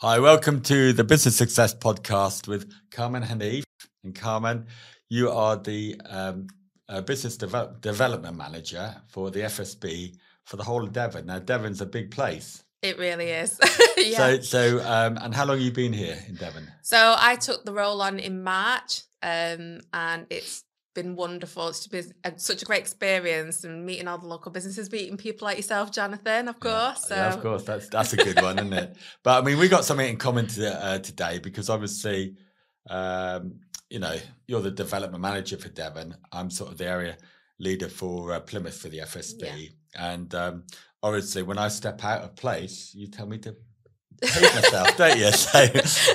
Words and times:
Hi, 0.00 0.18
welcome 0.18 0.60
to 0.62 0.92
the 0.92 1.04
Business 1.04 1.36
Success 1.36 1.74
Podcast 1.74 2.46
with 2.46 2.70
Carmen 2.90 3.22
Hanif. 3.22 3.64
And 4.04 4.14
Carmen, 4.14 4.66
you 5.08 5.30
are 5.30 5.56
the 5.56 6.00
um, 6.08 6.46
uh, 6.88 7.00
Business 7.00 7.36
Deve- 7.36 7.80
Development 7.80 8.36
Manager 8.36 8.94
for 9.08 9.30
the 9.30 9.40
FSB 9.40 10.16
for 10.44 10.56
the 10.56 10.62
whole 10.62 10.84
of 10.84 10.92
Devon. 10.92 11.26
Now, 11.26 11.38
Devon's 11.38 11.80
a 11.80 11.86
big 11.86 12.10
place. 12.10 12.62
It 12.82 12.98
really 12.98 13.30
is. 13.30 13.58
yeah. 13.96 14.16
So, 14.16 14.40
so 14.40 14.78
um, 14.84 15.18
and 15.20 15.34
how 15.34 15.44
long 15.44 15.56
have 15.56 15.64
you 15.64 15.72
been 15.72 15.92
here 15.92 16.18
in 16.28 16.36
Devon? 16.36 16.70
So 16.82 17.16
I 17.18 17.36
took 17.36 17.64
the 17.64 17.72
role 17.72 18.00
on 18.00 18.18
in 18.18 18.44
March, 18.44 19.02
um, 19.22 19.80
and 19.92 20.26
it's 20.30 20.62
been 20.96 21.14
wonderful. 21.14 21.68
It's 21.68 21.86
been 21.86 22.12
such 22.36 22.62
a 22.62 22.64
great 22.64 22.80
experience 22.80 23.62
and 23.62 23.86
meeting 23.86 24.08
all 24.08 24.18
the 24.18 24.26
local 24.26 24.50
businesses, 24.50 24.90
meeting 24.90 25.16
people 25.16 25.46
like 25.46 25.58
yourself, 25.58 25.92
Jonathan, 25.92 26.48
of 26.48 26.58
course. 26.58 27.06
Yeah, 27.08 27.08
so. 27.08 27.14
yeah 27.14 27.34
of 27.34 27.42
course, 27.42 27.62
that's 27.62 27.88
that's 27.88 28.12
a 28.14 28.16
good 28.16 28.42
one, 28.42 28.58
isn't 28.58 28.72
it? 28.72 28.96
But 29.22 29.42
I 29.42 29.46
mean, 29.46 29.58
we 29.58 29.68
got 29.68 29.84
something 29.84 30.08
in 30.08 30.16
common 30.16 30.48
to, 30.48 30.84
uh, 30.84 30.98
today 30.98 31.38
because 31.38 31.70
obviously, 31.70 32.34
um, 32.90 33.60
you 33.90 34.00
know, 34.00 34.16
you're 34.48 34.62
the 34.62 34.70
development 34.72 35.22
manager 35.22 35.58
for 35.58 35.68
Devon. 35.68 36.16
I'm 36.32 36.50
sort 36.50 36.72
of 36.72 36.78
the 36.78 36.88
area 36.88 37.16
leader 37.60 37.88
for 37.88 38.32
uh, 38.32 38.40
Plymouth 38.40 38.76
for 38.76 38.88
the 38.88 38.98
FSB, 38.98 39.42
yeah. 39.42 40.12
and 40.12 40.34
um, 40.34 40.64
obviously, 41.02 41.42
when 41.42 41.58
I 41.58 41.68
step 41.68 42.02
out 42.04 42.22
of 42.22 42.34
place, 42.34 42.92
you 42.94 43.06
tell 43.06 43.26
me 43.26 43.38
to 43.38 43.54
hate 44.22 44.54
myself, 44.54 44.96
don't 44.96 45.18
you? 45.18 45.26
So 45.36 45.62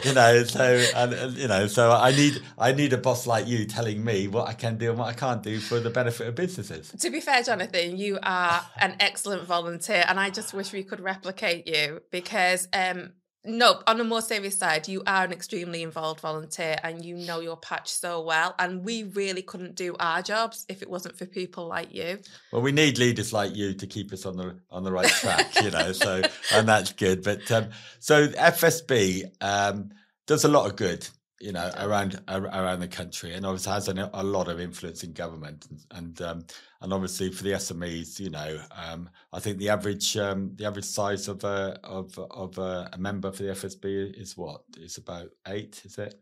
you 0.03 0.13
know, 0.13 0.43
so 0.43 0.85
and 0.95 1.37
you 1.37 1.47
know, 1.47 1.67
so 1.67 1.91
I 1.91 2.11
need 2.11 2.41
I 2.57 2.71
need 2.71 2.93
a 2.93 2.97
boss 2.97 3.27
like 3.27 3.47
you 3.47 3.65
telling 3.65 4.03
me 4.03 4.27
what 4.27 4.47
I 4.47 4.53
can 4.53 4.77
do 4.77 4.89
and 4.89 4.99
what 4.99 5.07
I 5.07 5.13
can't 5.13 5.43
do 5.43 5.59
for 5.59 5.79
the 5.79 5.89
benefit 5.89 6.27
of 6.27 6.35
businesses. 6.35 6.91
To 6.99 7.09
be 7.09 7.21
fair, 7.21 7.43
Jonathan, 7.43 7.97
you 7.97 8.19
are 8.23 8.61
an 8.79 8.95
excellent 8.99 9.43
volunteer, 9.43 10.03
and 10.07 10.19
I 10.19 10.29
just 10.29 10.53
wish 10.53 10.73
we 10.73 10.83
could 10.83 10.99
replicate 10.99 11.67
you 11.67 12.01
because 12.11 12.67
um, 12.73 13.13
no, 13.43 13.81
on 13.87 13.99
a 13.99 14.03
more 14.03 14.21
serious 14.21 14.55
side, 14.57 14.87
you 14.87 15.01
are 15.07 15.23
an 15.23 15.31
extremely 15.31 15.81
involved 15.81 16.19
volunteer 16.19 16.75
and 16.83 17.03
you 17.03 17.15
know 17.15 17.39
your 17.39 17.57
patch 17.57 17.89
so 17.89 18.21
well. 18.21 18.53
And 18.59 18.83
we 18.85 19.03
really 19.03 19.41
couldn't 19.41 19.75
do 19.75 19.95
our 19.99 20.21
jobs 20.21 20.65
if 20.69 20.83
it 20.83 20.89
wasn't 20.89 21.17
for 21.17 21.25
people 21.25 21.67
like 21.67 21.93
you. 21.93 22.19
Well, 22.51 22.61
we 22.61 22.71
need 22.71 22.99
leaders 22.99 23.33
like 23.33 23.55
you 23.55 23.73
to 23.73 23.87
keep 23.87 24.13
us 24.13 24.27
on 24.27 24.37
the 24.37 24.59
on 24.69 24.83
the 24.83 24.91
right 24.91 25.07
track, 25.07 25.55
you 25.61 25.71
know. 25.71 25.91
So 25.91 26.21
and 26.53 26.67
that's 26.67 26.93
good. 26.93 27.23
But 27.23 27.51
um, 27.51 27.69
so 27.99 28.27
FSB 28.27 29.31
um, 29.41 29.89
does 30.27 30.43
a 30.43 30.49
lot 30.49 30.69
of 30.69 30.75
good 30.75 31.07
you 31.41 31.51
know, 31.51 31.71
around 31.79 32.21
around 32.27 32.79
the 32.79 32.87
country, 32.87 33.33
and 33.33 33.45
obviously 33.45 33.71
has 33.71 33.87
a, 33.87 34.09
a 34.13 34.23
lot 34.23 34.47
of 34.47 34.59
influence 34.59 35.03
in 35.03 35.13
government, 35.13 35.67
and 35.69 35.81
and, 35.91 36.21
um, 36.21 36.45
and 36.81 36.93
obviously 36.93 37.31
for 37.31 37.43
the 37.43 37.51
SMEs, 37.51 38.19
you 38.19 38.29
know, 38.29 38.61
um, 38.75 39.09
I 39.33 39.39
think 39.39 39.57
the 39.57 39.69
average 39.69 40.15
um, 40.17 40.51
the 40.55 40.65
average 40.65 40.85
size 40.85 41.27
of 41.27 41.43
a 41.43 41.79
of 41.83 42.17
of 42.19 42.57
a, 42.57 42.89
a 42.93 42.97
member 42.97 43.31
for 43.31 43.43
the 43.43 43.49
FSB 43.49 44.19
is 44.19 44.37
what? 44.37 44.61
It's 44.77 44.97
about 44.97 45.29
eight, 45.47 45.81
is 45.85 45.97
it? 45.97 46.15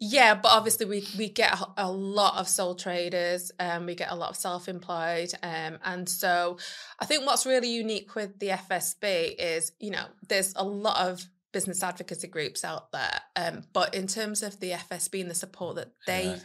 Yeah, 0.00 0.34
but 0.34 0.50
obviously 0.52 0.86
we 0.86 1.06
we 1.16 1.28
get 1.28 1.56
a 1.76 1.90
lot 1.90 2.38
of 2.38 2.48
sole 2.48 2.74
traders, 2.74 3.52
and 3.58 3.82
um, 3.82 3.86
we 3.86 3.94
get 3.94 4.10
a 4.10 4.14
lot 4.16 4.30
of 4.30 4.36
self-employed, 4.36 5.32
um, 5.42 5.78
and 5.84 6.08
so 6.08 6.58
I 6.98 7.06
think 7.06 7.24
what's 7.24 7.46
really 7.46 7.70
unique 7.70 8.14
with 8.14 8.38
the 8.38 8.48
FSB 8.48 9.36
is 9.38 9.72
you 9.78 9.90
know 9.90 10.04
there's 10.28 10.52
a 10.56 10.64
lot 10.64 10.98
of 10.98 11.24
business 11.54 11.82
advocacy 11.82 12.26
groups 12.26 12.64
out 12.64 12.92
there. 12.92 13.20
Um, 13.36 13.62
but 13.72 13.94
in 13.94 14.06
terms 14.06 14.42
of 14.42 14.60
the 14.60 14.72
FSB 14.72 15.22
and 15.22 15.30
the 15.30 15.34
support 15.34 15.76
that 15.76 15.92
they, 16.06 16.24
yeah. 16.24 16.36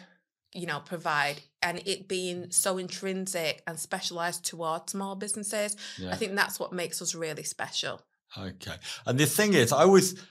you 0.54 0.68
know, 0.68 0.80
provide, 0.80 1.42
and 1.62 1.82
it 1.86 2.08
being 2.08 2.52
so 2.52 2.78
intrinsic 2.78 3.62
and 3.68 3.78
specialised 3.78 4.46
towards 4.46 4.94
small 4.94 5.16
businesses, 5.16 5.76
yeah. 5.98 6.12
I 6.12 6.16
think 6.16 6.36
that's 6.36 6.60
what 6.60 6.72
makes 6.72 7.02
us 7.02 7.14
really 7.14 7.44
special. 7.44 8.02
Okay, 8.38 8.76
and 9.08 9.20
the 9.20 9.26
thing 9.26 9.56
is, 9.56 9.74
I 9.74 9.86
was, 9.86 10.22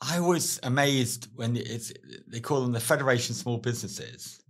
I 0.00 0.20
was 0.20 0.58
amazed 0.62 1.28
when 1.34 1.54
it's 1.54 1.92
they 2.26 2.40
call 2.40 2.62
them 2.62 2.72
the 2.72 2.80
Federation 2.80 3.34
Small 3.34 3.58
Businesses, 3.58 4.42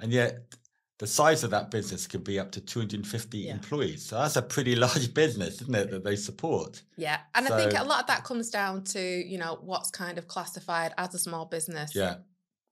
and 0.00 0.10
yet 0.10 0.54
the 1.00 1.06
size 1.06 1.42
of 1.44 1.50
that 1.50 1.70
business 1.70 2.06
could 2.06 2.22
be 2.22 2.38
up 2.38 2.52
to 2.52 2.60
250 2.60 3.38
yeah. 3.38 3.52
employees. 3.52 4.04
So 4.04 4.16
that's 4.16 4.36
a 4.36 4.42
pretty 4.42 4.76
large 4.86 5.14
business, 5.14 5.62
isn't 5.62 5.74
it, 5.74 5.90
that 5.90 6.04
they 6.04 6.14
support? 6.14 6.82
Yeah. 6.98 7.20
And 7.34 7.46
so, 7.46 7.54
I 7.54 7.58
think 7.58 7.80
a 7.80 7.84
lot 7.84 8.02
of 8.02 8.06
that 8.08 8.22
comes 8.22 8.50
down 8.50 8.84
to, 8.84 9.00
you 9.00 9.38
know, 9.38 9.58
what's 9.62 9.90
kind 9.90 10.18
of 10.18 10.28
classified 10.28 10.92
as 10.98 11.14
a 11.14 11.18
small 11.18 11.46
business 11.46 11.94
yeah. 11.94 12.16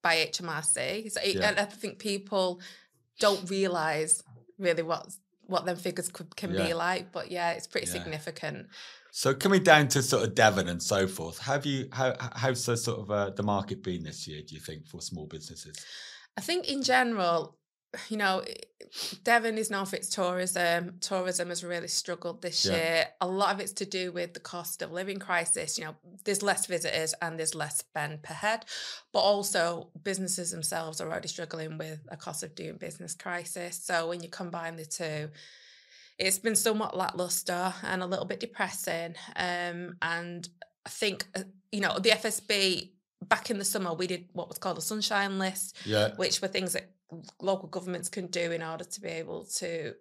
by 0.02 0.16
HMRC. 0.16 1.10
So 1.10 1.20
yeah. 1.24 1.48
And 1.48 1.58
I 1.58 1.64
think 1.64 2.00
people 2.00 2.60
don't 3.18 3.48
realise 3.48 4.22
really 4.58 4.82
what 4.82 5.10
what 5.46 5.64
them 5.64 5.76
figures 5.76 6.10
could, 6.10 6.36
can 6.36 6.52
yeah. 6.52 6.66
be 6.66 6.74
like. 6.74 7.10
But 7.10 7.30
yeah, 7.30 7.52
it's 7.52 7.66
pretty 7.66 7.86
significant. 7.86 8.66
So 9.10 9.32
coming 9.32 9.62
down 9.62 9.88
to 9.88 10.02
sort 10.02 10.24
of 10.24 10.34
Devon 10.34 10.68
and 10.68 10.82
so 10.82 11.06
forth, 11.06 11.38
have 11.38 11.64
you 11.64 11.88
how 11.92 12.14
how's 12.36 12.66
the 12.66 12.76
sort 12.76 13.00
of 13.00 13.10
uh, 13.10 13.30
the 13.30 13.42
market 13.42 13.82
been 13.82 14.02
this 14.04 14.28
year? 14.28 14.42
Do 14.46 14.54
you 14.54 14.60
think 14.60 14.86
for 14.86 15.00
small 15.00 15.26
businesses? 15.26 15.82
I 16.36 16.40
think 16.40 16.68
in 16.68 16.82
general, 16.84 17.57
you 18.08 18.16
know, 18.16 18.42
Devon 19.22 19.58
is 19.58 19.70
known 19.70 19.86
for 19.86 19.96
its 19.96 20.08
tourism. 20.08 20.96
Tourism 21.00 21.48
has 21.48 21.64
really 21.64 21.88
struggled 21.88 22.42
this 22.42 22.64
yeah. 22.64 22.72
year. 22.72 23.06
A 23.20 23.28
lot 23.28 23.54
of 23.54 23.60
it's 23.60 23.72
to 23.74 23.84
do 23.84 24.12
with 24.12 24.34
the 24.34 24.40
cost 24.40 24.82
of 24.82 24.92
living 24.92 25.18
crisis. 25.18 25.78
You 25.78 25.84
know, 25.86 25.96
there's 26.24 26.42
less 26.42 26.66
visitors 26.66 27.14
and 27.20 27.38
there's 27.38 27.54
less 27.54 27.78
spend 27.78 28.22
per 28.22 28.34
head, 28.34 28.64
but 29.12 29.20
also 29.20 29.90
businesses 30.02 30.50
themselves 30.50 31.00
are 31.00 31.08
already 31.08 31.28
struggling 31.28 31.78
with 31.78 32.00
a 32.08 32.16
cost 32.16 32.42
of 32.42 32.54
doing 32.54 32.76
business 32.76 33.14
crisis. 33.14 33.82
So 33.84 34.08
when 34.08 34.22
you 34.22 34.28
combine 34.28 34.76
the 34.76 34.84
two, 34.84 35.30
it's 36.18 36.38
been 36.38 36.56
somewhat 36.56 36.96
lackluster 36.96 37.74
and 37.84 38.02
a 38.02 38.06
little 38.06 38.24
bit 38.24 38.40
depressing. 38.40 39.14
Um, 39.36 39.96
and 40.02 40.48
I 40.84 40.90
think, 40.90 41.26
uh, 41.36 41.42
you 41.70 41.80
know, 41.80 41.98
the 41.98 42.10
FSB 42.10 42.90
back 43.22 43.50
in 43.50 43.58
the 43.58 43.64
summer, 43.64 43.92
we 43.92 44.06
did 44.06 44.28
what 44.32 44.48
was 44.48 44.58
called 44.58 44.78
a 44.78 44.82
sunshine 44.82 45.38
list, 45.38 45.76
yeah. 45.84 46.14
which 46.16 46.40
were 46.40 46.48
things 46.48 46.72
that 46.72 46.90
local 47.40 47.68
governments 47.68 48.08
can 48.08 48.26
do 48.26 48.52
in 48.52 48.62
order 48.62 48.84
to 48.84 49.00
be 49.00 49.08
able 49.08 49.44
to 49.44 49.94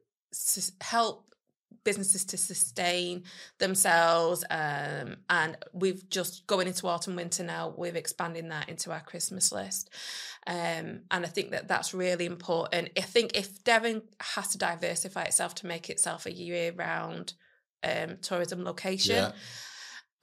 help 0.82 1.28
businesses 1.84 2.26
to 2.26 2.38
sustain 2.38 3.24
themselves 3.60 4.44
um, 4.50 5.16
and 5.30 5.58
we've 5.74 6.10
just 6.10 6.46
going 6.48 6.68
into 6.68 6.88
autumn 6.88 7.16
winter 7.16 7.44
now 7.44 7.74
we're 7.78 7.96
expanding 7.96 8.50
that 8.50 8.68
into 8.68 8.92
our 8.92 9.00
christmas 9.02 9.52
list 9.52 9.90
um, 10.48 11.02
and 11.12 11.26
i 11.26 11.28
think 11.28 11.52
that 11.52 11.68
that's 11.68 11.94
really 11.94 12.26
important 12.26 12.90
i 12.98 13.02
think 13.02 13.38
if 13.38 13.64
devon 13.64 14.02
has 14.20 14.50
to 14.50 14.58
diversify 14.58 15.24
itself 15.24 15.56
to 15.56 15.66
make 15.66 15.90
itself 15.90 16.26
a 16.26 16.34
year 16.34 16.74
round 16.76 17.34
um, 17.84 18.18
tourism 18.22 18.64
location 18.64 19.16
yeah. 19.16 19.32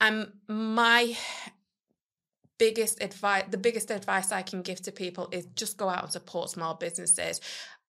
and 0.01 0.31
my 0.47 1.17
biggest 2.57 3.01
advice 3.01 3.45
the 3.49 3.57
biggest 3.57 3.91
advice 3.91 4.31
I 4.31 4.41
can 4.41 4.61
give 4.61 4.81
to 4.83 4.91
people 4.91 5.29
is 5.31 5.45
just 5.55 5.77
go 5.77 5.89
out 5.89 6.03
and 6.03 6.11
support 6.11 6.49
small 6.49 6.75
businesses. 6.75 7.41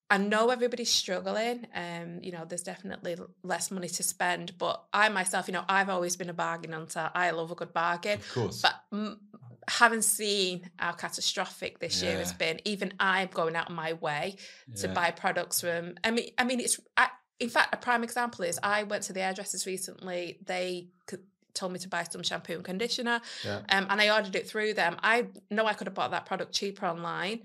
I 0.09 0.17
know 0.17 0.49
everybody's 0.51 0.89
struggling. 0.89 1.67
Um, 1.75 2.19
you 2.23 2.31
know, 2.31 2.45
there's 2.45 2.63
definitely 2.63 3.17
less 3.43 3.71
money 3.71 3.89
to 3.89 4.03
spend, 4.03 4.57
but 4.57 4.81
I 4.93 5.09
myself, 5.09 5.49
you 5.49 5.53
know, 5.53 5.65
I've 5.67 5.89
always 5.89 6.15
been 6.15 6.29
a 6.29 6.33
bargain 6.33 6.71
hunter. 6.71 7.11
I 7.13 7.31
love 7.31 7.51
a 7.51 7.55
good 7.55 7.73
bargain. 7.73 8.19
Of 8.19 8.33
course. 8.33 8.61
But 8.61 8.75
m- 8.93 9.19
having 9.67 10.01
seen 10.01 10.69
how 10.77 10.93
catastrophic 10.93 11.79
this 11.79 12.01
yeah. 12.01 12.11
year 12.11 12.19
has 12.19 12.31
been, 12.31 12.61
even 12.63 12.93
I'm 12.99 13.27
going 13.27 13.55
out 13.57 13.69
of 13.69 13.75
my 13.75 13.93
way 13.93 14.37
to 14.77 14.87
buy 14.87 15.11
products 15.11 15.61
from. 15.61 15.95
I 16.03 16.11
mean, 16.11 16.29
I 16.37 16.45
mean, 16.45 16.61
it's. 16.61 16.79
I, 16.95 17.09
in 17.39 17.49
fact, 17.49 17.73
a 17.73 17.77
prime 17.77 18.03
example 18.03 18.45
is 18.45 18.57
I 18.63 18.83
went 18.83 19.03
to 19.03 19.13
the 19.13 19.19
hairdressers 19.19 19.65
recently. 19.65 20.39
They 20.45 20.87
could 21.05 21.23
told 21.57 21.73
me 21.73 21.79
to 21.79 21.89
buy 21.89 22.03
some 22.03 22.23
shampoo 22.23 22.53
and 22.53 22.63
conditioner. 22.63 23.21
Yeah. 23.43 23.61
Um, 23.69 23.87
and 23.89 24.01
I 24.01 24.09
ordered 24.09 24.35
it 24.35 24.47
through 24.47 24.73
them. 24.75 24.97
I 25.03 25.27
know 25.49 25.65
I 25.65 25.73
could 25.73 25.87
have 25.87 25.93
bought 25.93 26.11
that 26.11 26.25
product 26.25 26.53
cheaper 26.53 26.85
online, 26.85 27.41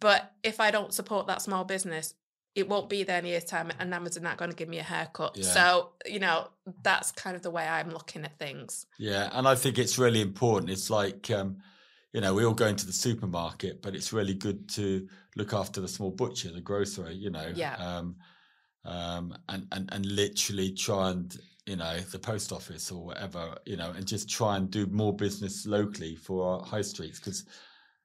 but 0.00 0.32
if 0.42 0.60
I 0.60 0.70
don't 0.70 0.92
support 0.92 1.26
that 1.26 1.42
small 1.42 1.64
business, 1.64 2.14
it 2.54 2.68
won't 2.68 2.88
be 2.88 3.04
there 3.04 3.18
in 3.18 3.24
a 3.24 3.28
year's 3.28 3.44
time 3.44 3.70
and 3.78 3.94
Amazon 3.94 4.24
not 4.24 4.36
going 4.36 4.50
to 4.50 4.56
give 4.56 4.68
me 4.68 4.78
a 4.78 4.82
haircut. 4.82 5.36
Yeah. 5.36 5.44
So, 5.44 5.90
you 6.06 6.18
know, 6.18 6.48
that's 6.82 7.12
kind 7.12 7.36
of 7.36 7.42
the 7.42 7.50
way 7.50 7.66
I'm 7.66 7.90
looking 7.90 8.24
at 8.24 8.36
things. 8.38 8.86
Yeah. 8.98 9.28
And 9.32 9.46
I 9.46 9.54
think 9.54 9.78
it's 9.78 9.98
really 9.98 10.20
important. 10.20 10.70
It's 10.70 10.90
like, 10.90 11.30
um, 11.30 11.58
you 12.12 12.20
know, 12.20 12.34
we 12.34 12.44
all 12.44 12.54
go 12.54 12.66
into 12.66 12.86
the 12.86 12.92
supermarket, 12.92 13.80
but 13.82 13.94
it's 13.94 14.12
really 14.12 14.34
good 14.34 14.68
to 14.70 15.06
look 15.36 15.52
after 15.52 15.80
the 15.80 15.88
small 15.88 16.10
butcher, 16.10 16.50
the 16.50 16.60
grocery, 16.60 17.14
you 17.14 17.30
know. 17.30 17.52
Yeah. 17.54 17.76
Um, 17.76 18.16
um, 18.84 19.36
and, 19.48 19.66
and, 19.70 19.88
and 19.92 20.06
literally 20.06 20.72
try 20.72 21.10
and 21.10 21.36
you 21.68 21.76
know 21.76 21.98
the 22.12 22.18
post 22.18 22.50
office 22.50 22.90
or 22.90 23.04
whatever 23.04 23.58
you 23.66 23.76
know 23.76 23.90
and 23.90 24.06
just 24.06 24.28
try 24.28 24.56
and 24.56 24.70
do 24.70 24.86
more 24.86 25.14
business 25.14 25.66
locally 25.66 26.16
for 26.16 26.44
our 26.44 26.64
high 26.64 26.82
streets 26.82 27.20
because 27.20 27.44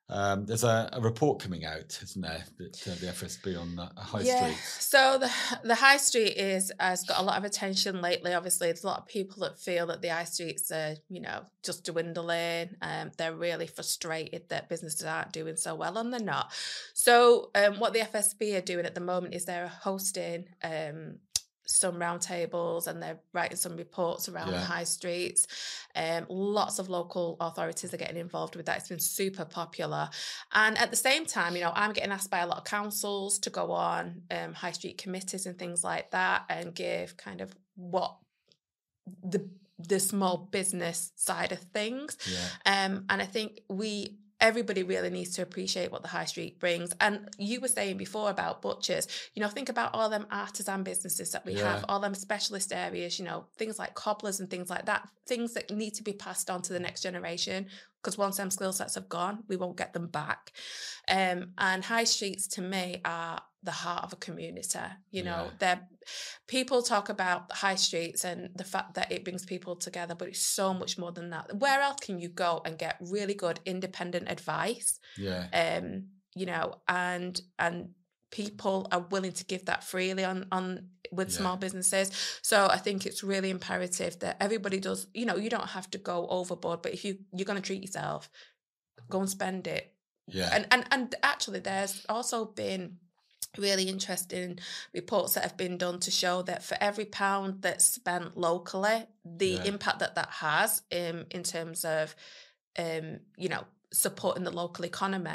um, 0.09 0.45
there's 0.45 0.65
a, 0.65 0.89
a, 0.91 0.99
report 0.99 1.39
coming 1.41 1.63
out, 1.63 1.97
isn't 2.03 2.21
there, 2.21 2.43
that 2.57 2.87
uh, 2.87 2.95
the 2.99 3.07
FSB 3.07 3.59
on 3.59 3.75
the 3.77 3.89
high 3.99 4.21
yeah. 4.21 4.47
street? 4.47 4.57
So 4.57 5.17
the 5.17 5.31
the 5.63 5.75
high 5.75 5.95
street 5.95 6.37
is 6.37 6.73
has 6.77 7.03
got 7.03 7.19
a 7.19 7.23
lot 7.23 7.37
of 7.37 7.45
attention 7.45 8.01
lately. 8.01 8.33
Obviously, 8.33 8.67
there's 8.67 8.83
a 8.83 8.87
lot 8.87 8.99
of 8.99 9.07
people 9.07 9.41
that 9.43 9.57
feel 9.57 9.87
that 9.87 10.01
the 10.01 10.09
high 10.09 10.25
streets 10.25 10.71
are, 10.71 10.95
you 11.09 11.21
know, 11.21 11.43
just 11.63 11.85
dwindling. 11.85 12.75
Um, 12.81 13.11
they're 13.17 13.33
really 13.33 13.65
frustrated 13.65 14.49
that 14.49 14.67
businesses 14.67 15.05
aren't 15.05 15.31
doing 15.31 15.55
so 15.55 15.73
well, 15.73 15.97
and 15.97 16.11
they're 16.11 16.19
not. 16.19 16.51
So, 16.93 17.49
um, 17.55 17.79
what 17.79 17.93
the 17.93 18.01
FSB 18.01 18.57
are 18.57 18.61
doing 18.61 18.85
at 18.85 18.95
the 18.95 19.01
moment 19.01 19.33
is 19.33 19.45
they're 19.45 19.67
hosting 19.67 20.45
um, 20.63 21.19
some 21.65 21.95
roundtables 21.95 22.87
and 22.87 23.01
they're 23.01 23.19
writing 23.33 23.57
some 23.57 23.77
reports 23.77 24.27
around 24.29 24.51
Yeah. 24.51 24.59
the 24.59 24.65
high 24.65 24.83
streets. 24.83 25.47
Um, 25.95 26.25
lots 26.29 26.79
of 26.79 26.89
local 26.89 27.37
authorities 27.39 27.93
are 27.93 27.97
getting 27.97 28.17
involved 28.17 28.55
with 28.55 28.65
that. 28.65 28.79
It's 28.79 28.89
been 28.89 28.99
super 28.99 29.45
popular. 29.45 30.09
And 30.51 30.77
at 30.77 30.89
the 30.89 30.97
same 30.97 31.25
time, 31.25 31.55
you 31.55 31.61
know, 31.61 31.71
I'm 31.73 31.93
getting 31.93 32.11
asked 32.11 32.29
by 32.29 32.39
a 32.39 32.47
lot 32.47 32.57
of 32.57 32.63
councils 32.65 33.39
to 33.39 33.49
go 33.49 33.71
on 33.71 34.23
um, 34.31 34.53
high 34.53 34.71
street 34.71 34.97
committees 34.97 35.45
and 35.45 35.57
things 35.57 35.83
like 35.83 36.11
that 36.11 36.43
and 36.49 36.73
give 36.75 37.15
kind 37.17 37.41
of 37.41 37.53
what 37.75 38.17
the 39.23 39.49
the 39.79 39.99
small 39.99 40.37
business 40.37 41.11
side 41.15 41.51
of 41.51 41.59
things. 41.59 42.15
Yeah. 42.31 42.85
Um, 42.85 43.05
and 43.09 43.21
I 43.21 43.25
think 43.25 43.61
we 43.69 44.17
everybody 44.43 44.83
really 44.83 45.09
needs 45.09 45.31
to 45.35 45.41
appreciate 45.41 45.89
what 45.89 46.01
the 46.01 46.07
high 46.09 46.25
street 46.25 46.59
brings. 46.59 46.91
And 46.99 47.29
you 47.37 47.61
were 47.61 47.69
saying 47.69 47.95
before 47.95 48.29
about 48.29 48.61
butchers, 48.61 49.07
you 49.33 49.41
know, 49.41 49.47
think 49.47 49.69
about 49.69 49.95
all 49.95 50.09
them 50.09 50.27
artisan 50.29 50.83
businesses 50.83 51.31
that 51.31 51.45
we 51.45 51.53
Yeah. 51.53 51.71
have, 51.71 51.85
all 51.87 52.01
them 52.01 52.13
specialist 52.13 52.73
areas, 52.73 53.17
you 53.17 53.23
know, 53.23 53.45
things 53.57 53.79
like 53.79 53.93
cobblers 53.95 54.41
and 54.41 54.49
things 54.49 54.69
like 54.69 54.85
that, 54.85 55.07
things 55.25 55.53
that 55.53 55.71
need 55.71 55.93
to 55.95 56.03
be 56.03 56.11
passed 56.11 56.49
on 56.49 56.61
to 56.63 56.73
the 56.73 56.79
next 56.79 57.01
generation. 57.01 57.67
Because 58.01 58.17
once 58.17 58.35
them 58.35 58.51
skill 58.51 58.73
sets 58.73 58.95
have 58.95 59.07
gone, 59.07 59.45
we 59.47 59.55
won't 59.55 59.77
get 59.77 59.93
them 59.93 60.07
back. 60.07 60.51
Um, 61.07 61.53
and 61.57 61.85
high 61.85 62.03
streets 62.03 62.45
to 62.47 62.61
me 62.61 62.99
are 63.05 63.41
the 63.63 63.71
heart 63.71 64.03
of 64.03 64.13
a 64.13 64.15
community. 64.17 64.79
You 65.11 65.23
know, 65.23 65.45
Yeah. 65.45 65.51
they're 65.59 65.87
people 66.47 66.81
talk 66.83 67.09
about 67.09 67.51
high 67.51 67.75
streets 67.75 68.25
and 68.25 68.49
the 68.55 68.63
fact 68.63 68.95
that 68.95 69.11
it 69.11 69.23
brings 69.23 69.45
people 69.45 69.75
together, 69.75 70.15
but 70.15 70.27
it's 70.27 70.45
so 70.45 70.73
much 70.73 70.97
more 70.97 71.11
than 71.13 71.29
that. 71.29 71.55
Where 71.57 71.79
else 71.81 71.99
can 72.01 72.19
you 72.19 72.29
go 72.29 72.61
and 72.65 72.77
get 72.77 72.97
really 72.99 73.33
good 73.33 73.59
independent 73.65 74.29
advice? 74.29 74.99
Yeah. 75.17 75.47
Um, 75.53 76.07
you 76.35 76.45
know, 76.45 76.81
and 76.87 77.39
and 77.57 77.89
people 78.31 78.87
are 78.91 79.01
willing 79.11 79.31
to 79.31 79.45
give 79.45 79.65
that 79.65 79.83
freely 79.83 80.25
on 80.25 80.47
on 80.51 80.89
with 81.11 81.29
Yeah. 81.31 81.37
small 81.37 81.57
businesses. 81.57 82.11
So 82.41 82.67
I 82.67 82.77
think 82.77 83.05
it's 83.05 83.23
really 83.23 83.49
imperative 83.51 84.19
that 84.19 84.37
everybody 84.41 84.79
does, 84.79 85.07
you 85.13 85.25
know, 85.25 85.35
you 85.35 85.49
don't 85.49 85.69
have 85.69 85.89
to 85.91 85.99
go 85.99 86.27
overboard, 86.27 86.81
but 86.81 86.93
if 86.93 87.05
you 87.05 87.19
you're 87.31 87.45
gonna 87.45 87.61
treat 87.61 87.81
yourself, 87.83 88.29
go 89.09 89.19
and 89.19 89.29
spend 89.29 89.67
it 89.67 89.95
Yeah. 90.27 90.49
and 90.55 90.67
and 90.71 90.85
and 90.91 91.15
actually 91.21 91.59
there's 91.59 92.05
also 92.09 92.45
been 92.45 92.97
really 93.57 93.89
interesting 93.89 94.59
reports 94.93 95.33
that 95.33 95.43
have 95.43 95.57
been 95.57 95.77
done 95.77 95.99
to 95.99 96.11
show 96.11 96.41
that 96.43 96.63
for 96.63 96.77
every 96.81 97.05
pound 97.05 97.61
that's 97.61 97.85
spent 97.85 98.37
locally 98.37 99.05
the 99.25 99.47
Yeah. 99.47 99.63
impact 99.63 99.99
that 99.99 100.15
that 100.15 100.29
has 100.29 100.81
in 100.91 101.25
in 101.31 101.43
terms 101.43 101.85
of 101.85 102.15
um 102.77 103.19
you 103.37 103.49
know 103.49 103.63
supporting 103.91 104.43
the 104.43 104.51
local 104.51 104.85
economy 104.85 105.29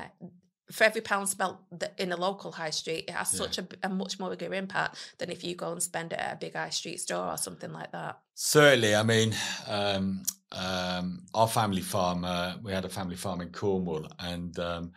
for 0.70 0.84
every 0.84 1.00
pound 1.00 1.28
spent 1.28 1.56
in 1.96 2.12
a 2.12 2.16
local 2.16 2.52
high 2.52 2.70
street 2.70 3.04
it 3.08 3.10
has 3.10 3.32
Yeah. 3.32 3.38
such 3.38 3.58
a, 3.58 3.66
a 3.82 3.88
much 3.88 4.18
more 4.20 4.30
bigger 4.30 4.52
impact 4.52 4.96
than 5.18 5.30
if 5.30 5.42
you 5.44 5.54
go 5.54 5.72
and 5.72 5.82
spend 5.82 6.12
it 6.12 6.18
at 6.18 6.34
a 6.34 6.36
big 6.36 6.54
high 6.54 6.70
street 6.70 7.00
store 7.00 7.28
or 7.30 7.36
something 7.36 7.72
like 7.72 7.92
that 7.92 8.18
Certainly, 8.40 8.94
I 8.94 9.02
mean, 9.02 9.34
um, 9.66 10.22
um, 10.52 11.26
our 11.34 11.48
family 11.48 11.82
farm. 11.82 12.24
Uh, 12.24 12.54
we 12.62 12.70
had 12.72 12.84
a 12.84 12.88
family 12.88 13.16
farm 13.16 13.40
in 13.40 13.48
Cornwall, 13.50 14.06
and 14.20 14.56
um, 14.60 14.92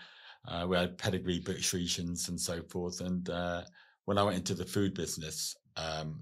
uh, 0.47 0.65
we 0.67 0.75
had 0.77 0.97
pedigree 0.97 1.39
British 1.39 1.71
Friesians 1.71 2.29
and 2.29 2.39
so 2.39 2.61
forth. 2.63 3.01
And 3.01 3.29
uh, 3.29 3.63
when 4.05 4.17
I 4.17 4.23
went 4.23 4.37
into 4.37 4.55
the 4.55 4.65
food 4.65 4.93
business 4.93 5.55
um, 5.77 6.21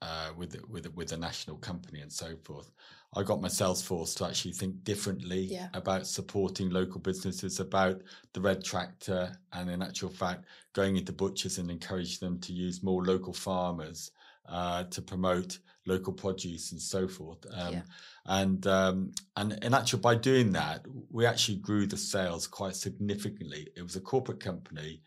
uh, 0.00 0.30
with 0.36 0.56
with 0.68 0.92
with 0.94 1.12
a 1.12 1.16
national 1.16 1.58
company 1.58 2.00
and 2.00 2.12
so 2.12 2.36
forth, 2.44 2.70
I 3.14 3.22
got 3.22 3.40
my 3.40 3.48
sales 3.48 3.82
force 3.82 4.14
to 4.16 4.26
actually 4.26 4.52
think 4.52 4.84
differently 4.84 5.40
Yeah. 5.44 5.68
about 5.72 6.06
supporting 6.06 6.70
local 6.70 7.00
businesses, 7.00 7.58
about 7.58 8.02
the 8.34 8.40
red 8.40 8.62
tractor, 8.62 9.38
and 9.52 9.70
in 9.70 9.80
actual 9.82 10.10
fact, 10.10 10.44
going 10.74 10.96
into 10.96 11.12
butchers 11.12 11.58
and 11.58 11.70
encourage 11.70 12.18
them 12.18 12.38
to 12.40 12.52
use 12.52 12.82
more 12.82 13.04
local 13.04 13.32
farmers 13.32 14.10
uh, 14.46 14.84
to 14.84 15.02
promote 15.02 15.58
local 15.86 16.12
produce 16.12 16.72
and 16.72 16.80
so 16.80 17.08
forth. 17.08 17.44
Um, 17.52 17.72
Yeah. 17.74 17.82
And 18.26 18.66
um, 18.66 19.12
and 19.36 19.52
in 19.64 19.72
actual, 19.72 20.00
by 20.00 20.14
doing 20.14 20.52
that, 20.52 20.84
we 21.10 21.24
actually 21.24 21.56
grew 21.58 21.86
the 21.86 21.96
sales 21.96 22.46
quite 22.46 22.76
significantly. 22.76 23.68
It 23.74 23.82
was 23.82 23.96
a 23.96 24.00
corporate 24.02 24.40
company 24.40 25.02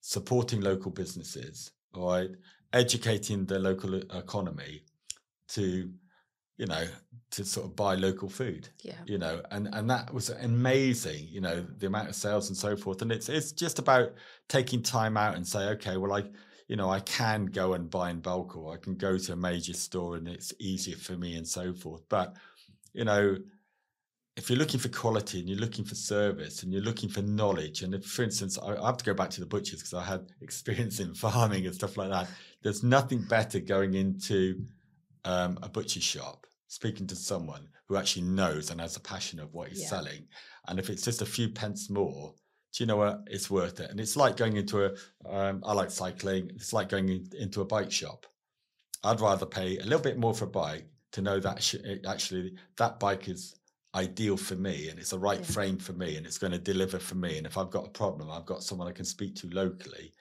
supporting 0.00 0.62
local 0.62 0.90
businesses, 0.90 1.72
all 1.94 2.08
right, 2.10 2.30
educating 2.72 3.44
the 3.44 3.58
local 3.58 3.94
economy 3.96 4.84
to, 5.48 5.92
you 6.56 6.66
know, 6.66 6.86
to 7.30 7.44
sort 7.44 7.66
of 7.66 7.76
buy 7.76 7.94
local 7.94 8.28
food 8.28 8.68
yeah. 8.82 8.94
you 9.04 9.18
know 9.18 9.42
and 9.50 9.68
and 9.74 9.90
that 9.90 10.12
was 10.12 10.30
amazing 10.30 11.26
you 11.28 11.40
know 11.40 11.66
the 11.78 11.86
amount 11.86 12.08
of 12.08 12.14
sales 12.14 12.48
and 12.48 12.56
so 12.56 12.76
forth. 12.76 13.02
And 13.02 13.12
it's 13.12 13.28
it's 13.28 13.52
just 13.52 13.78
about 13.78 14.14
taking 14.48 14.82
time 14.82 15.16
out 15.16 15.36
and 15.36 15.46
say 15.46 15.68
okay 15.70 15.96
well 15.96 16.12
i 16.12 16.24
you 16.68 16.76
know 16.76 16.90
i 16.90 17.00
can 17.00 17.46
go 17.46 17.74
and 17.74 17.90
buy 17.90 18.10
in 18.10 18.20
bulk 18.20 18.56
or 18.56 18.72
i 18.72 18.76
can 18.76 18.94
go 18.94 19.18
to 19.18 19.32
a 19.32 19.36
major 19.36 19.74
store 19.74 20.16
and 20.16 20.26
it's 20.26 20.54
easier 20.58 20.96
for 20.96 21.16
me 21.16 21.36
and 21.36 21.46
so 21.46 21.72
forth. 21.72 22.02
But 22.08 22.34
you 22.92 23.04
know 23.04 23.36
if 24.38 24.48
you're 24.48 24.58
looking 24.58 24.78
for 24.78 24.88
quality 24.88 25.40
and 25.40 25.48
you're 25.48 25.58
looking 25.58 25.84
for 25.84 25.96
service 25.96 26.62
and 26.62 26.72
you're 26.72 26.82
looking 26.82 27.08
for 27.08 27.22
knowledge 27.22 27.82
and 27.82 27.92
if 27.92 28.04
for 28.04 28.22
instance 28.22 28.56
i, 28.58 28.74
I 28.76 28.86
have 28.86 28.96
to 28.98 29.04
go 29.04 29.12
back 29.12 29.30
to 29.30 29.40
the 29.40 29.46
butchers 29.46 29.80
because 29.80 29.94
i 29.94 30.04
had 30.04 30.32
experience 30.40 31.00
in 31.00 31.14
farming 31.14 31.66
and 31.66 31.74
stuff 31.74 31.96
like 31.96 32.10
that 32.10 32.28
there's 32.62 32.82
nothing 32.82 33.22
better 33.22 33.60
going 33.60 33.94
into 33.94 34.64
um, 35.24 35.58
a 35.62 35.68
butcher 35.68 36.00
shop 36.00 36.46
speaking 36.68 37.06
to 37.08 37.16
someone 37.16 37.68
who 37.88 37.96
actually 37.96 38.22
knows 38.22 38.70
and 38.70 38.80
has 38.80 38.96
a 38.96 39.00
passion 39.00 39.40
of 39.40 39.52
what 39.52 39.68
he's 39.68 39.82
Yeah. 39.82 39.88
selling 39.88 40.28
and 40.68 40.78
if 40.78 40.88
it's 40.90 41.02
just 41.02 41.22
a 41.22 41.26
few 41.26 41.48
pence 41.48 41.90
more 41.90 42.34
do 42.74 42.84
you 42.84 42.86
know 42.86 42.98
what? 42.98 43.22
It's 43.28 43.50
worth 43.50 43.80
it. 43.80 43.90
And 43.90 43.98
it's 43.98 44.14
like 44.14 44.36
going 44.36 44.56
into 44.58 44.84
a 44.84 44.94
um, 45.26 45.62
i 45.64 45.72
like 45.72 45.90
cycling. 45.90 46.50
It's 46.54 46.74
like 46.74 46.90
going 46.90 47.08
in, 47.08 47.26
into 47.38 47.62
a 47.62 47.64
bike 47.64 47.90
shop. 47.90 48.26
I'd 49.02 49.22
rather 49.22 49.46
pay 49.46 49.78
a 49.78 49.84
little 49.84 50.02
bit 50.02 50.18
more 50.18 50.34
for 50.34 50.44
a 50.44 50.48
bike 50.48 50.86
to 51.12 51.22
know 51.22 51.40
that 51.40 51.62
sh- 51.62 51.74
it 51.76 52.04
actually 52.06 52.56
that 52.76 53.00
bike 53.00 53.26
is 53.26 53.54
ideal 53.94 54.36
for 54.36 54.54
me 54.54 54.90
and 54.90 54.98
it's 54.98 55.10
the 55.10 55.18
right 55.18 55.38
Yeah. 55.40 55.46
frame 55.46 55.78
for 55.78 55.94
me 55.94 56.18
and 56.18 56.26
it's 56.26 56.36
going 56.36 56.52
to 56.52 56.58
deliver 56.58 56.98
for 56.98 57.14
me. 57.14 57.38
And 57.38 57.46
if 57.46 57.56
i've 57.56 57.70
got 57.70 57.86
a 57.86 57.90
problem 57.90 58.30
i've 58.30 58.44
got 58.44 58.62
someone 58.62 58.86
i 58.86 58.92
can 58.92 59.06
speak 59.06 59.34
to 59.36 59.48
locally 59.48 60.12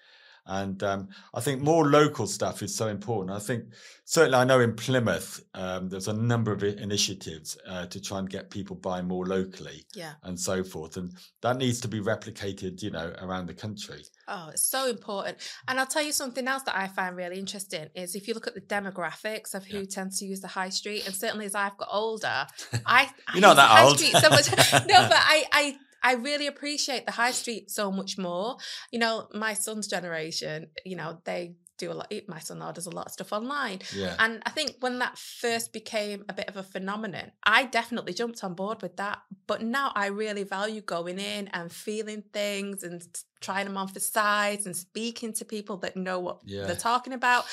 and 0.47 0.81
um, 0.83 1.09
I 1.33 1.41
think 1.41 1.61
more 1.61 1.89
local 1.89 2.25
stuff 2.27 2.61
is 2.63 2.73
so 2.75 2.87
important. 2.87 3.35
I 3.35 3.39
think 3.39 3.65
certainly 4.05 4.37
I 4.37 4.43
know 4.45 4.59
in 4.61 4.73
Plymouth 4.75 5.43
um, 5.53 5.89
there's 5.89 6.07
a 6.07 6.13
number 6.13 6.51
of 6.51 6.63
initiatives 6.63 7.57
uh, 7.67 7.85
to 7.87 8.01
try 8.01 8.19
and 8.19 8.29
get 8.29 8.49
people 8.49 8.75
buying 8.75 9.07
more 9.07 9.25
locally 9.25 9.85
yeah 9.93 10.13
and 10.23 10.39
so 10.39 10.63
forth, 10.63 10.97
and 10.97 11.11
that 11.41 11.57
needs 11.57 11.79
to 11.81 11.87
be 11.87 11.99
replicated, 11.99 12.81
you 12.81 12.91
know, 12.91 13.13
around 13.21 13.47
the 13.47 13.53
country. 13.53 14.03
Oh, 14.27 14.49
it's 14.51 14.63
so 14.69 14.87
important. 14.89 15.37
And 15.67 15.79
I'll 15.79 15.85
tell 15.85 16.03
you 16.03 16.11
something 16.11 16.47
else 16.47 16.63
that 16.63 16.75
I 16.77 16.87
find 16.87 17.15
really 17.15 17.39
interesting 17.39 17.87
is 17.95 18.15
if 18.15 18.27
you 18.27 18.33
look 18.33 18.47
at 18.47 18.53
the 18.55 18.61
demographics 18.61 19.53
of 19.53 19.65
who 19.65 19.79
Yeah. 19.79 19.85
tends 19.89 20.19
to 20.19 20.25
use 20.25 20.41
the 20.41 20.47
high 20.49 20.69
street, 20.69 21.05
and 21.05 21.15
certainly 21.15 21.45
as 21.45 21.55
I've 21.55 21.77
got 21.77 21.89
older, 21.91 22.45
I 22.85 23.09
I 23.27 23.33
You're 23.33 23.41
not 23.41 23.49
the 23.55 23.61
that 23.61 23.69
high 23.69 23.83
old. 23.83 23.97
street 23.97 24.15
so 24.17 24.29
much. 24.29 24.51
no, 24.73 25.07
but 25.09 25.13
I 25.35 25.45
I 25.51 25.77
I 26.03 26.13
really 26.13 26.47
appreciate 26.47 27.05
the 27.05 27.11
high 27.11 27.31
street 27.31 27.69
so 27.71 27.91
much 27.91 28.17
more. 28.17 28.57
You 28.91 28.99
know, 28.99 29.27
my 29.33 29.53
son's 29.53 29.87
generation, 29.87 30.67
you 30.85 30.95
know, 30.95 31.19
they 31.25 31.55
do 31.77 31.91
a 31.91 31.93
lot. 31.93 32.11
My 32.27 32.39
son 32.39 32.61
orders 32.63 32.87
a 32.87 32.89
lot 32.89 33.05
of 33.05 33.11
stuff 33.11 33.31
online, 33.31 33.81
Yeah, 33.93 34.15
and 34.17 34.41
I 34.47 34.49
think 34.49 34.77
when 34.79 34.97
that 34.97 35.15
first 35.17 35.73
became 35.73 36.25
a 36.27 36.33
bit 36.33 36.47
of 36.49 36.57
a 36.57 36.63
phenomenon, 36.63 37.31
I 37.45 37.65
definitely 37.65 38.13
jumped 38.13 38.43
on 38.43 38.55
board 38.55 38.81
with 38.81 38.97
that. 38.97 39.19
But 39.45 39.61
now 39.61 39.91
I 39.95 40.07
really 40.07 40.41
value 40.43 40.81
going 40.81 41.19
in 41.19 41.49
and 41.49 41.71
feeling 41.71 42.23
things 42.33 42.81
and 42.83 43.05
trying 43.41 43.65
them 43.65 43.77
on 43.77 43.89
for 43.89 43.99
size 43.99 44.65
and 44.65 44.75
speaking 44.75 45.33
to 45.33 45.45
people 45.45 45.77
that 45.77 45.95
know 45.95 46.19
what 46.19 46.39
Yeah. 46.45 46.65
they're 46.65 46.75
talking 46.75 47.13
about. 47.13 47.45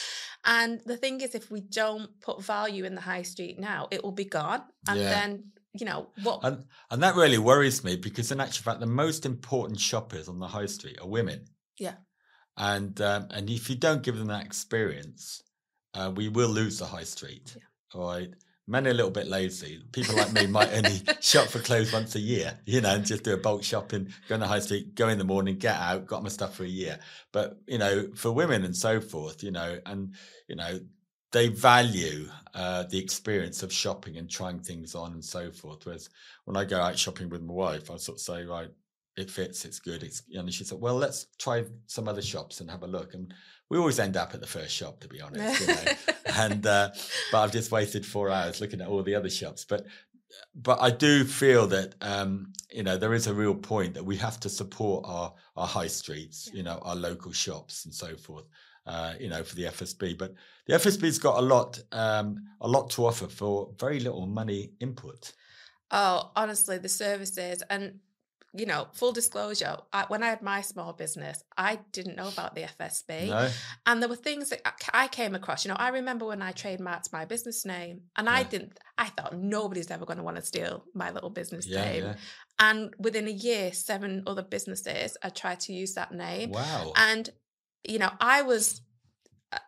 And 0.47 0.81
the 0.87 0.97
thing 0.97 1.21
is, 1.21 1.35
if 1.35 1.51
we 1.51 1.61
don't 1.61 2.19
put 2.23 2.43
value 2.43 2.85
in 2.85 2.95
the 2.95 3.03
high 3.03 3.23
street 3.23 3.59
now, 3.59 3.89
it 3.91 4.03
will 4.03 4.13
be 4.13 4.25
gone. 4.25 4.63
And 4.89 5.01
Yeah. 5.01 5.11
then, 5.11 5.53
you 5.75 5.87
know, 5.87 6.09
what? 6.23 6.40
and 6.45 6.64
and 6.90 7.02
that 7.02 7.16
really 7.16 7.38
worries 7.38 7.83
me 7.85 7.97
because 7.97 8.31
in 8.31 8.40
actual 8.40 8.64
fact 8.64 8.81
the 8.81 8.87
most 8.87 9.26
important 9.26 9.81
shoppers 9.81 10.28
on 10.28 10.38
the 10.38 10.49
high 10.49 10.66
street 10.66 10.99
are 11.00 11.09
women. 11.09 11.45
Yeah. 11.78 11.95
and 12.57 13.00
um, 13.00 13.26
and 13.31 13.50
if 13.50 13.69
you 13.69 13.76
don't 13.76 14.02
give 14.02 14.16
them 14.16 14.28
that 14.28 14.47
experience, 14.47 15.43
uh, 15.95 16.12
we 16.14 16.28
will 16.28 16.49
lose 16.49 16.78
the 16.78 16.87
high 16.87 17.04
street. 17.04 17.57
Yeah. 17.57 18.00
All 18.00 18.07
right. 18.09 18.31
Men 18.66 18.87
are 18.87 18.90
a 18.90 18.95
little 18.95 19.11
bit 19.11 19.26
lazy. 19.26 19.83
People 19.93 20.16
like 20.16 20.33
me 20.33 20.47
might 20.47 20.73
only 20.73 21.02
shop 21.21 21.49
for 21.49 21.59
clothes 21.59 21.93
once 21.93 22.14
a 22.14 22.21
year, 22.21 22.59
you 22.64 22.81
know, 22.81 22.95
and 22.95 23.04
just 23.04 23.23
do 23.23 23.35
a 23.35 23.37
bulk 23.37 23.62
shopping, 23.62 24.09
go 24.26 24.37
on 24.37 24.40
the 24.40 24.47
high 24.47 24.61
street, 24.61 24.95
go 24.95 25.09
in 25.09 25.19
the 25.19 25.25
morning, 25.25 25.59
get 25.59 25.76
out, 25.76 26.07
got 26.07 26.23
my 26.23 26.31
stuff 26.31 26.54
for 26.57 26.64
a 26.64 26.69
year. 26.69 26.99
But, 27.31 27.59
you 27.66 27.76
know, 27.76 28.09
for 28.14 28.33
women 28.33 28.64
and 28.64 28.75
so 28.75 29.02
forth, 29.02 29.43
you 29.43 29.50
know, 29.50 29.78
and, 29.85 30.14
you 30.49 30.57
know, 30.57 30.81
they 31.35 31.49
value 31.49 32.29
uh, 32.55 32.85
the 32.85 32.99
experience 32.99 33.64
of 33.64 33.73
shopping 33.73 34.17
and 34.19 34.31
trying 34.31 34.61
things 34.61 34.95
on 34.95 35.12
and 35.12 35.25
so 35.25 35.50
forth. 35.50 35.85
Whereas 35.85 36.09
when 36.45 36.57
I 36.57 36.64
go 36.64 36.81
out 36.81 36.97
shopping 36.97 37.29
with 37.29 37.43
my 37.43 37.53
wife, 37.53 37.91
I 37.91 37.97
sort 37.97 38.19
of 38.19 38.21
say, 38.23 38.45
right, 38.45 38.71
it 39.17 39.29
fits, 39.29 39.64
it's 39.64 39.81
good. 39.81 40.05
It's 40.05 40.23
and 40.33 40.55
she 40.55 40.62
said, 40.62 40.81
well, 40.81 40.95
let's 40.95 41.26
try 41.38 41.64
some 41.87 42.07
other 42.07 42.23
shops 42.23 42.61
and 42.61 42.71
have 42.71 42.85
a 42.85 42.87
look. 42.87 43.14
And 43.14 43.35
we 43.69 43.79
always 43.79 43.99
end 43.99 44.17
up 44.17 44.33
at 44.33 44.41
the 44.41 44.47
first 44.47 44.73
shop, 44.73 45.00
to 45.00 45.09
be 45.09 45.21
honest. 45.26 45.61
You 45.61 45.67
know? 45.67 45.93
and 46.37 46.64
uh, 46.67 46.91
but 47.33 47.43
I've 47.43 47.53
just 47.53 47.73
wasted 47.73 48.07
four 48.07 48.31
hours 48.31 48.61
looking 48.61 48.81
at 48.81 48.87
all 48.88 49.03
the 49.03 49.17
other 49.17 49.31
shops. 49.31 49.64
But 49.64 49.87
but 50.55 50.81
I 50.81 50.91
do 50.91 51.25
feel 51.25 51.67
that 51.69 51.97
um, 52.00 52.53
you 52.71 52.85
know 52.85 52.97
there 52.97 53.14
is 53.14 53.26
a 53.26 53.35
real 53.35 53.55
point 53.57 53.95
that 53.95 54.05
we 54.05 54.17
have 54.19 54.38
to 54.41 54.49
support 54.49 55.05
our 55.09 55.35
our 55.57 55.67
high 55.67 55.88
streets, 55.88 56.49
Yeah. 56.49 56.57
you 56.59 56.62
know, 56.62 56.79
our 56.83 56.95
local 56.97 57.33
shops 57.33 57.85
and 57.87 57.93
so 57.95 58.17
forth. 58.17 58.45
Uh, 58.87 59.14
you 59.19 59.29
know, 59.29 59.43
for 59.43 59.55
the 59.57 59.64
FSB. 59.64 60.19
But 60.19 60.35
the 60.67 60.75
FSB's 60.75 61.19
got 61.19 61.38
a 61.38 61.43
lot, 61.43 61.83
um, 61.93 62.45
a 62.61 62.69
lot 62.69 62.91
to 62.91 63.07
offer 63.07 63.26
for 63.26 63.71
very 63.79 64.00
little 64.00 64.26
money 64.26 64.73
input. 64.81 65.33
Oh, 65.91 66.31
honestly, 66.35 66.79
the 66.79 66.88
services 66.88 67.62
and 67.71 68.00
you 68.57 68.67
know, 68.67 68.87
full 68.93 69.11
disclosure, 69.11 69.76
I, 69.93 70.05
when 70.07 70.23
I 70.23 70.29
had 70.29 70.41
my 70.41 70.61
small 70.61 70.93
business, 70.93 71.43
I 71.59 71.81
didn't 71.91 72.14
know 72.17 72.29
about 72.29 72.55
the 72.55 72.62
FSB. 72.62 73.29
No, 73.29 73.50
And 73.85 74.00
there 74.00 74.09
were 74.09 74.14
things 74.14 74.50
that 74.50 74.62
I- 74.93 75.09
came 75.09 75.35
across. 75.35 75.64
You 75.64 75.71
know, 75.71 75.76
I 75.76 75.88
remember 75.88 76.25
when 76.25 76.41
I 76.41 76.53
trademarked 76.53 77.12
my 77.12 77.25
business 77.25 77.64
name, 77.64 78.03
and 78.14 78.29
I 78.29 78.45
didn't, 78.45 78.79
I 78.97 79.07
thought 79.07 79.37
nobody's 79.37 79.91
ever 79.91 80.07
going 80.07 80.19
to 80.19 80.23
want 80.23 80.37
to 80.37 80.43
steal 80.43 80.85
my 80.95 81.11
little 81.11 81.31
business 81.31 81.67
yeah, 81.67 81.85
name. 81.85 82.05
yeah. 82.05 82.14
And 82.61 82.95
within 82.97 83.26
a 83.26 83.33
year, 83.33 83.73
seven 83.73 84.23
other 84.25 84.43
businesses 84.43 85.17
had 85.21 85.35
tried 85.35 85.59
to 85.61 85.73
use 85.73 85.95
that 85.95 86.12
name. 86.12 86.50
Wow. 86.50 86.93
And, 86.95 87.31
you 87.87 87.99
know, 87.99 88.11
I 88.21 88.43
was 88.43 88.81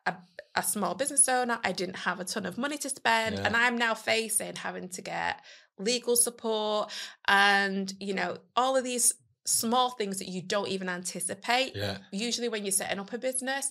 a, 0.06 0.14
a, 0.54 0.62
small 0.62 0.94
business 0.94 1.28
owner. 1.28 1.58
I 1.62 1.72
didn't 1.72 1.96
have 1.96 2.18
a 2.20 2.24
ton 2.24 2.46
of 2.46 2.58
money 2.58 2.78
to 2.78 2.88
spend. 2.88 3.36
Yeah. 3.36 3.42
And 3.44 3.56
I'm 3.56 3.76
now 3.78 3.94
facing 3.94 4.56
having 4.56 4.88
to 4.90 5.02
get 5.02 5.40
legal 5.78 6.16
support 6.16 6.90
and, 7.28 7.92
you 8.00 8.14
know, 8.14 8.38
all 8.56 8.76
of 8.76 8.84
these 8.84 9.14
small 9.44 9.90
things 9.90 10.18
that 10.18 10.28
you 10.28 10.42
don't 10.42 10.68
even 10.68 10.88
anticipate. 10.88 11.76
yeah, 11.76 11.98
Usually 12.10 12.48
when 12.48 12.64
you're 12.64 12.72
setting 12.72 12.98
up 12.98 13.12
a 13.12 13.18
business, 13.18 13.70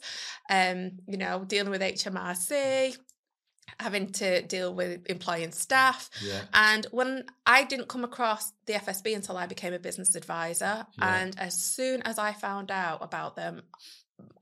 um, 0.50 0.92
you 1.08 1.18
know, 1.18 1.44
dealing 1.46 1.72
with 1.72 1.82
HMRC, 1.82 2.96
having 3.80 4.12
to 4.14 4.42
deal 4.44 4.74
with 4.74 5.06
employing 5.08 5.52
staff. 5.52 6.10
yeah, 6.22 6.42
And 6.54 6.86
when 6.92 7.26
I 7.46 7.64
didn't 7.64 7.88
come 7.90 8.04
across 8.04 8.54
the 8.68 8.74
FSB 8.74 9.16
until 9.16 9.38
I 9.38 9.48
became 9.48 9.74
a 9.74 9.80
business 9.80 10.16
advisor, 10.16 10.86
Yeah. 10.98 11.16
and 11.18 11.38
as 11.40 11.56
soon 11.62 12.02
as 12.04 12.18
I 12.20 12.32
found 12.34 12.72
out 12.72 13.04
about 13.04 13.36
them, 13.36 13.64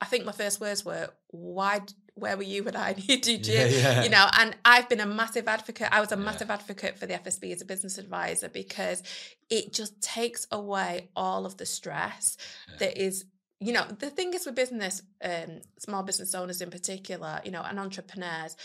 I 0.02 0.06
think 0.06 0.26
my 0.26 0.32
first 0.32 0.60
words 0.62 0.84
were, 0.86 1.10
"Why? 1.30 1.82
Where 2.16 2.38
were 2.38 2.44
you 2.44 2.64
when 2.64 2.76
I 2.76 2.94
needed 3.08 3.48
you?" 3.48 3.54
yeah, 3.54 3.66
yeah. 3.66 4.04
You 4.04 4.10
know, 4.10 4.28
and 4.38 4.56
I've 4.66 4.90
been 4.90 5.00
a 5.00 5.06
massive 5.06 5.48
advocate. 5.48 5.88
I 5.92 6.00
was 6.00 6.12
a 6.12 6.16
Yeah. 6.16 6.24
massive 6.24 6.52
advocate 6.52 6.98
for 6.98 7.06
the 7.06 7.14
FSB 7.14 7.52
as 7.54 7.62
a 7.62 7.66
business 7.66 7.98
advisor 7.98 8.50
because 8.50 9.02
it 9.50 9.74
just 9.74 10.00
takes 10.02 10.46
away 10.52 11.10
all 11.16 11.46
of 11.46 11.58
the 11.58 11.66
stress 11.66 12.38
that 12.80 12.98
is. 12.98 13.26
You 13.60 13.72
know, 13.72 13.86
the 13.98 14.10
thing 14.10 14.34
is 14.34 14.46
with 14.46 14.56
business, 14.56 15.02
um, 15.24 15.62
small 15.80 16.04
business 16.04 16.36
owners 16.36 16.62
in 16.62 16.70
particular, 16.70 17.40
you 17.46 17.52
know, 17.52 17.62
and 17.62 17.80
entrepreneurs, 17.80 18.58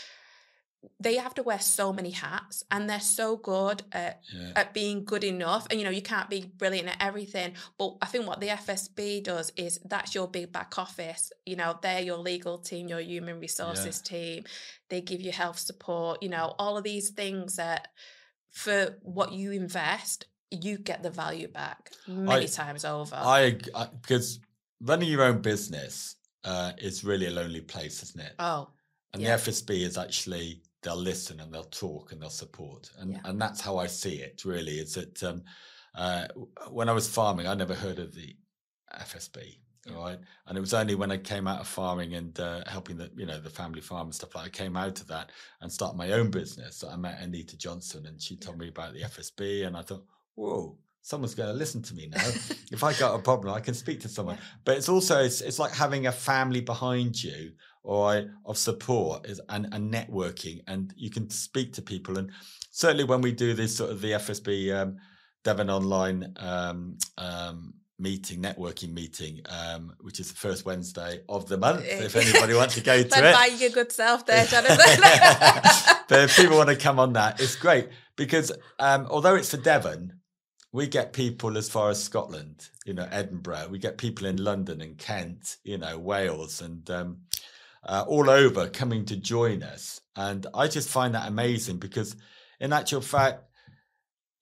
they 0.99 1.15
have 1.15 1.33
to 1.35 1.43
wear 1.43 1.59
so 1.59 1.91
many 1.91 2.11
hats 2.11 2.63
and 2.71 2.89
they're 2.89 2.99
so 2.99 3.35
good 3.35 3.83
at, 3.91 4.21
yeah. 4.33 4.51
at 4.55 4.73
being 4.73 5.03
good 5.03 5.23
enough 5.23 5.67
and 5.69 5.79
you 5.79 5.85
know 5.85 5.91
you 5.91 6.01
can't 6.01 6.29
be 6.29 6.51
brilliant 6.57 6.87
at 6.87 6.95
everything 7.01 7.53
but 7.77 7.95
i 8.01 8.05
think 8.05 8.25
what 8.25 8.39
the 8.39 8.47
fsb 8.47 9.23
does 9.23 9.51
is 9.57 9.79
that's 9.85 10.15
your 10.15 10.27
big 10.27 10.51
back 10.51 10.77
office 10.77 11.31
you 11.45 11.55
know 11.55 11.77
they're 11.81 12.01
your 12.01 12.17
legal 12.17 12.57
team 12.57 12.87
your 12.87 13.01
human 13.01 13.39
resources 13.39 14.01
team 14.01 14.43
they 14.89 15.01
give 15.01 15.19
you 15.21 15.31
health 15.31 15.59
support 15.59 16.23
you 16.23 16.29
know 16.29 16.55
all 16.57 16.77
of 16.77 16.83
these 16.83 17.09
things 17.09 17.57
that 17.57 17.89
for 18.51 18.95
what 19.01 19.33
you 19.33 19.51
invest 19.51 20.27
you 20.49 20.77
get 20.77 21.03
the 21.03 21.09
value 21.09 21.47
back 21.47 21.91
many 22.07 22.43
I- 22.43 22.47
times 22.47 22.85
over 22.85 23.15
I, 23.15 23.57
I 23.75 23.87
because 24.01 24.39
running 24.81 25.09
your 25.09 25.23
own 25.23 25.41
business 25.41 26.15
uh, 26.43 26.71
is 26.77 27.03
really 27.03 27.27
a 27.27 27.31
lonely 27.31 27.61
place, 27.61 28.01
isn't 28.03 28.21
it? 28.21 28.33
oh 28.39 28.69
And 29.13 29.21
yeah. 29.21 29.35
the 29.35 29.51
FSB 29.51 29.81
is 29.81 29.97
actually 29.97 30.61
they'll 30.81 30.95
listen 30.95 31.39
and 31.39 31.53
they'll 31.53 31.63
talk 31.65 32.11
and 32.11 32.21
they'll 32.21 32.29
support, 32.29 32.89
and 32.99 33.11
Yeah. 33.13 33.21
and 33.25 33.41
that's 33.41 33.61
how 33.61 33.77
I 33.77 33.87
see 33.87 34.17
it. 34.21 34.45
Really, 34.45 34.79
is 34.79 34.93
that 34.93 35.23
um, 35.23 35.43
uh, 35.95 36.27
when 36.69 36.89
I 36.89 36.93
was 36.93 37.07
farming, 37.09 37.47
I 37.47 37.53
never 37.55 37.75
heard 37.75 37.99
of 37.99 38.13
the 38.13 38.35
FSB. 38.97 39.59
Yeah. 39.85 39.95
all 39.95 40.03
Right, 40.03 40.19
and 40.47 40.57
it 40.57 40.61
was 40.61 40.73
only 40.73 40.95
when 40.95 41.11
I 41.11 41.17
came 41.17 41.47
out 41.47 41.61
of 41.61 41.67
farming 41.67 42.13
and 42.15 42.37
uh, 42.39 42.63
helping 42.67 42.97
the 42.97 43.09
you 43.15 43.25
know 43.25 43.39
the 43.39 43.49
family 43.49 43.81
farm 43.81 44.07
and 44.07 44.15
stuff 44.15 44.35
like 44.35 44.45
I 44.45 44.49
came 44.49 44.75
out 44.75 44.99
of 44.99 45.07
that 45.07 45.31
and 45.61 45.71
started 45.71 45.97
my 45.97 46.11
own 46.11 46.29
business 46.31 46.79
that 46.79 46.89
I 46.89 46.95
met 46.97 47.21
Anita 47.21 47.57
Johnson 47.57 48.05
and 48.05 48.21
she 48.21 48.35
told 48.35 48.57
me 48.59 48.67
about 48.67 48.93
the 48.93 49.01
FSB 49.03 49.65
and 49.65 49.77
I 49.77 49.81
thought, 49.81 50.05
whoa, 50.35 50.77
someone's 51.01 51.35
going 51.35 51.49
to 51.49 51.55
listen 51.55 51.81
to 51.83 51.95
me 51.95 52.07
now. 52.07 52.23
if 52.71 52.83
I 52.83 52.93
got 52.93 53.15
a 53.15 53.19
problem, 53.19 53.53
I 53.53 53.59
can 53.59 53.73
speak 53.73 54.01
to 54.01 54.09
someone. 54.09 54.37
But 54.65 54.77
it's 54.77 54.89
also 54.89 55.23
it's, 55.23 55.41
it's 55.41 55.59
like 55.59 55.73
having 55.73 56.07
a 56.07 56.11
family 56.11 56.61
behind 56.61 57.23
you 57.23 57.53
or 57.83 58.29
of 58.45 58.57
support 58.57 59.25
is 59.25 59.41
and, 59.49 59.67
and 59.71 59.93
networking, 59.93 60.61
and 60.67 60.93
you 60.97 61.09
can 61.09 61.29
speak 61.29 61.73
to 61.73 61.81
people. 61.81 62.17
And 62.17 62.31
certainly 62.71 63.03
when 63.03 63.21
we 63.21 63.31
do 63.31 63.53
this 63.53 63.75
sort 63.75 63.91
of 63.91 64.01
the 64.01 64.11
FSB 64.11 64.75
um, 64.75 64.97
Devon 65.43 65.69
online 65.69 66.33
um, 66.37 66.97
um, 67.17 67.73
meeting, 67.97 68.41
networking 68.41 68.93
meeting, 68.93 69.41
um, 69.49 69.93
which 70.01 70.19
is 70.19 70.29
the 70.29 70.37
first 70.37 70.65
Wednesday 70.65 71.21
of 71.29 71.47
the 71.47 71.57
month. 71.57 71.83
If 71.85 72.15
anybody 72.15 72.53
wants 72.53 72.75
to 72.75 72.81
go 72.81 72.97
to 73.03 73.07
it, 73.07 73.33
by 73.33 73.49
your 73.57 73.69
good 73.69 73.91
self 73.91 74.25
there 74.25 74.45
jonathan 74.47 74.77
but 76.07 76.21
if 76.21 76.35
people 76.35 76.57
want 76.57 76.69
to 76.69 76.75
come 76.75 76.99
on 76.99 77.13
that, 77.13 77.39
it's 77.39 77.55
great 77.55 77.89
because 78.15 78.51
um, 78.79 79.07
although 79.09 79.35
it's 79.35 79.51
for 79.51 79.57
Devon, 79.57 80.19
we 80.71 80.87
get 80.87 81.13
people 81.13 81.57
as 81.57 81.69
far 81.69 81.89
as 81.89 82.01
Scotland, 82.03 82.69
you 82.85 82.93
know, 82.93 83.07
Edinburgh. 83.11 83.69
We 83.71 83.79
get 83.79 83.97
people 83.97 84.27
in 84.27 84.43
London 84.43 84.81
and 84.81 84.97
Kent, 84.97 85.57
you 85.63 85.77
know, 85.77 85.97
Wales, 85.97 86.61
and 86.61 86.87
um, 86.91 87.17
uh, 87.83 88.05
all 88.07 88.29
over 88.29 88.69
coming 88.69 89.05
to 89.05 89.15
join 89.15 89.63
us. 89.63 90.01
And 90.15 90.45
I 90.53 90.67
just 90.67 90.89
find 90.89 91.15
that 91.15 91.27
amazing 91.27 91.77
because, 91.77 92.15
in 92.59 92.71
actual 92.71 93.01
fact, 93.01 93.45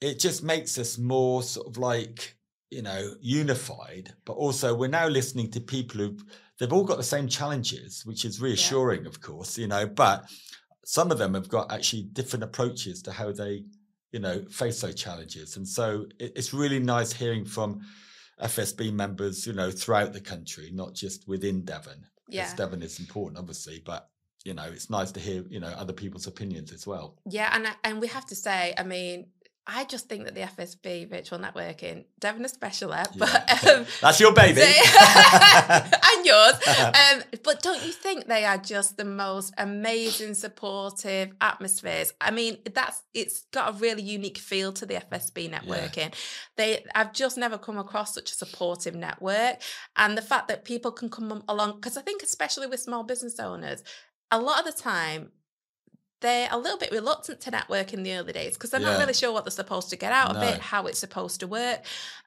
it 0.01 0.19
just 0.19 0.43
makes 0.43 0.77
us 0.77 0.97
more 0.97 1.43
sort 1.43 1.67
of 1.67 1.77
like 1.77 2.35
you 2.71 2.81
know 2.81 3.13
unified. 3.21 4.13
But 4.25 4.33
also, 4.33 4.75
we're 4.75 4.89
now 4.89 5.07
listening 5.07 5.49
to 5.51 5.61
people 5.61 6.01
who 6.01 6.17
they've 6.59 6.73
all 6.73 6.83
got 6.83 6.97
the 6.97 7.03
same 7.03 7.29
challenges, 7.29 8.05
which 8.05 8.25
is 8.25 8.41
reassuring, 8.41 9.05
of 9.05 9.21
course, 9.21 9.57
you 9.57 9.67
know. 9.67 9.87
But 9.87 10.25
some 10.83 11.09
of 11.09 11.17
them 11.19 11.35
have 11.35 11.47
got 11.47 11.71
actually 11.71 12.03
different 12.03 12.43
approaches 12.43 13.01
to 13.03 13.11
how 13.13 13.31
they 13.31 13.63
you 14.11 14.19
know 14.19 14.43
face 14.49 14.81
those 14.81 14.95
challenges. 14.95 15.57
And 15.57 15.67
so 15.67 16.05
it, 16.19 16.33
it's 16.35 16.53
really 16.53 16.79
nice 16.79 17.11
hearing 17.13 17.45
from 17.45 17.81
fsb 18.39 18.93
members 18.93 19.47
you 19.47 19.53
know 19.53 19.71
throughout 19.71 20.13
the 20.13 20.21
country 20.21 20.69
not 20.71 20.93
just 20.93 21.27
within 21.27 21.65
devon 21.65 22.05
yeah. 22.29 22.53
Devon 22.55 22.83
is 22.83 22.99
important 22.99 23.39
obviously 23.39 23.81
but 23.83 24.11
you 24.47 24.53
know 24.53 24.63
it's 24.63 24.89
nice 24.89 25.11
to 25.11 25.19
hear 25.19 25.43
you 25.49 25.59
know 25.59 25.73
other 25.77 25.93
people's 25.93 26.25
opinions 26.25 26.71
as 26.71 26.87
well. 26.87 27.17
Yeah, 27.29 27.49
and 27.53 27.67
and 27.83 27.99
we 27.99 28.07
have 28.07 28.25
to 28.27 28.35
say, 28.35 28.73
I 28.77 28.83
mean, 28.83 29.27
I 29.69 29.83
just 29.83 30.07
think 30.07 30.23
that 30.23 30.33
the 30.33 30.41
FSB 30.41 31.09
virtual 31.09 31.39
networking, 31.39 32.05
Devon 32.19 32.45
especially, 32.45 32.97
but 33.17 33.63
Yeah. 33.63 33.71
um, 33.79 33.85
that's 33.99 34.17
your 34.19 34.33
baby 34.33 34.61
and 34.61 36.25
yours. 36.25 36.55
Um, 36.87 37.23
but 37.43 37.61
don't 37.61 37.83
you 37.85 37.91
think 37.91 38.27
they 38.27 38.45
are 38.45 38.57
just 38.57 38.97
the 38.97 39.03
most 39.05 39.53
amazing, 39.57 40.35
supportive 40.35 41.33
atmospheres? 41.41 42.13
I 42.21 42.31
mean, 42.31 42.57
that's 42.73 43.03
it's 43.13 43.41
got 43.51 43.75
a 43.75 43.77
really 43.77 44.03
unique 44.03 44.37
feel 44.37 44.71
to 44.73 44.85
the 44.85 44.95
FSB 44.95 45.51
networking. 45.51 46.13
They, 46.55 46.85
I've 46.95 47.13
just 47.13 47.37
never 47.37 47.57
come 47.57 47.77
across 47.77 48.13
such 48.13 48.31
a 48.31 48.35
supportive 48.35 48.95
network, 48.95 49.61
and 49.95 50.17
the 50.17 50.21
fact 50.21 50.47
that 50.47 50.63
people 50.63 50.91
can 50.91 51.09
come 51.09 51.43
along 51.47 51.75
because 51.75 51.97
I 51.97 52.01
think, 52.01 52.23
especially 52.23 52.67
with 52.67 52.79
small 52.79 53.03
business 53.03 53.39
owners, 53.39 53.83
a 54.31 54.39
lot 54.39 54.59
of 54.59 54.65
the 54.73 54.81
time 54.81 55.31
they're 56.19 56.47
a 56.51 56.57
little 56.57 56.77
bit 56.79 56.91
reluctant 56.91 57.39
to 57.41 57.51
network 57.51 57.93
in 57.93 58.03
the 58.03 58.13
early 58.13 58.33
days 58.33 58.53
because 58.53 58.71
they're 58.71 58.81
Yeah. 58.81 58.91
not 58.91 58.99
really 58.99 59.13
sure 59.13 59.31
what 59.31 59.43
they're 59.45 59.51
supposed 59.51 59.89
to 59.91 59.95
get 59.95 60.11
out 60.11 60.35
of 60.35 60.41
it, 60.43 60.59
how 60.59 60.87
it's 60.87 60.99
supposed 60.99 61.39
to 61.41 61.47
work. 61.47 61.85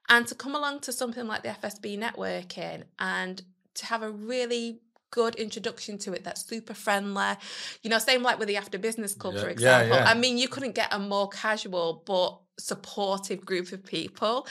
And 0.08 0.26
to 0.28 0.34
come 0.34 0.54
along 0.54 0.80
to 0.80 0.92
something 0.92 1.26
like 1.26 1.42
the 1.42 1.48
FSB 1.50 1.96
networking 1.98 2.84
and 2.98 3.42
to 3.74 3.86
have 3.86 4.02
a 4.02 4.10
really 4.10 4.80
good 5.10 5.34
introduction 5.36 5.98
to 5.98 6.12
it 6.12 6.24
that's 6.24 6.44
super 6.46 6.74
friendly. 6.74 7.34
You 7.82 7.90
know, 7.90 7.98
same 7.98 8.22
like 8.22 8.38
with 8.38 8.48
the 8.48 8.56
After 8.56 8.78
Business 8.78 9.14
Club, 9.14 9.34
Yeah, 9.34 9.40
for 9.40 9.46
yeah, 9.46 9.52
example. 9.52 9.96
yeah. 9.96 10.04
I 10.08 10.14
mean, 10.14 10.38
you 10.38 10.48
couldn't 10.48 10.74
get 10.74 10.88
a 10.92 10.98
more 10.98 11.28
casual 11.28 12.02
but 12.06 12.38
supportive 12.58 13.44
group 13.44 13.72
of 13.72 13.82
people. 13.84 14.46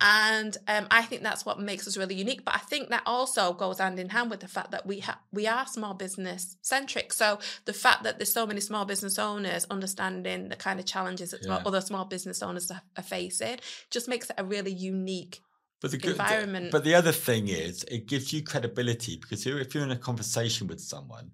And 0.00 0.56
um, 0.68 0.86
I 0.90 1.02
think 1.02 1.22
that's 1.22 1.46
what 1.46 1.60
makes 1.60 1.86
us 1.86 1.96
really 1.96 2.14
unique. 2.16 2.44
But 2.44 2.56
I 2.56 2.58
think 2.58 2.88
that 2.90 3.02
also 3.06 3.52
goes 3.52 3.78
hand 3.78 3.98
in 4.00 4.08
hand 4.08 4.30
with 4.30 4.40
the 4.40 4.48
fact 4.48 4.72
that 4.72 4.84
we 4.84 4.98
ha- 5.00 5.20
we 5.32 5.46
are 5.46 5.66
small 5.66 5.94
business 5.94 6.56
centric. 6.60 7.12
So 7.12 7.38
the 7.64 7.72
fact 7.72 8.02
that 8.02 8.18
there's 8.18 8.32
so 8.32 8.46
many 8.46 8.60
small 8.60 8.84
business 8.84 9.18
owners 9.18 9.64
understanding 9.70 10.48
the 10.48 10.56
kind 10.56 10.80
of 10.80 10.86
challenges 10.86 11.30
that 11.30 11.44
Yeah. 11.44 11.62
other 11.64 11.80
small 11.80 12.04
business 12.04 12.42
owners 12.42 12.70
are, 12.70 12.82
are 12.96 13.02
facing 13.02 13.58
just 13.90 14.08
makes 14.08 14.28
it 14.30 14.36
a 14.38 14.44
really 14.44 14.72
unique 14.72 15.40
But 15.82 15.90
the 15.90 15.98
good, 15.98 16.16
environment. 16.20 16.70
But 16.70 16.84
the 16.84 16.94
other 16.94 17.12
thing 17.12 17.48
is, 17.48 17.84
it 17.84 18.06
gives 18.06 18.32
you 18.32 18.42
credibility 18.42 19.16
because 19.16 19.46
if 19.46 19.74
you're 19.74 19.84
in 19.84 19.90
a 19.90 19.96
conversation 19.96 20.66
with 20.66 20.80
someone, 20.80 21.32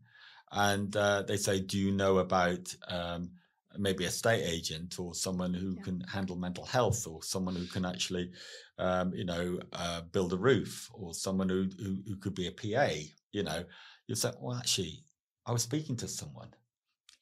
and 0.50 0.96
uh, 0.96 1.22
they 1.22 1.36
say, 1.36 1.60
"Do 1.60 1.78
you 1.78 1.92
know 1.92 2.18
about 2.18 2.74
um, 2.88 3.32
maybe 3.76 4.04
a 4.06 4.10
state 4.10 4.42
agent 4.44 4.98
or 4.98 5.14
someone 5.14 5.52
who 5.54 5.76
Yeah. 5.76 5.82
can 5.82 6.00
handle 6.00 6.36
mental 6.36 6.64
health, 6.64 7.06
or 7.06 7.22
someone 7.22 7.54
who 7.54 7.66
can 7.66 7.84
actually, 7.84 8.32
um, 8.78 9.12
you 9.14 9.24
know, 9.24 9.60
uh, 9.72 10.00
build 10.00 10.32
a 10.32 10.38
roof, 10.38 10.90
or 10.94 11.14
someone 11.14 11.50
who, 11.50 11.68
who 11.78 12.02
who 12.06 12.16
could 12.16 12.34
be 12.34 12.46
a 12.46 12.52
PA?" 12.52 12.88
You 13.32 13.42
know, 13.42 13.64
you 14.06 14.14
say, 14.14 14.32
"Well, 14.40 14.56
actually, 14.56 15.04
I 15.46 15.52
was 15.52 15.62
speaking 15.62 15.96
to 15.96 16.08
someone," 16.08 16.54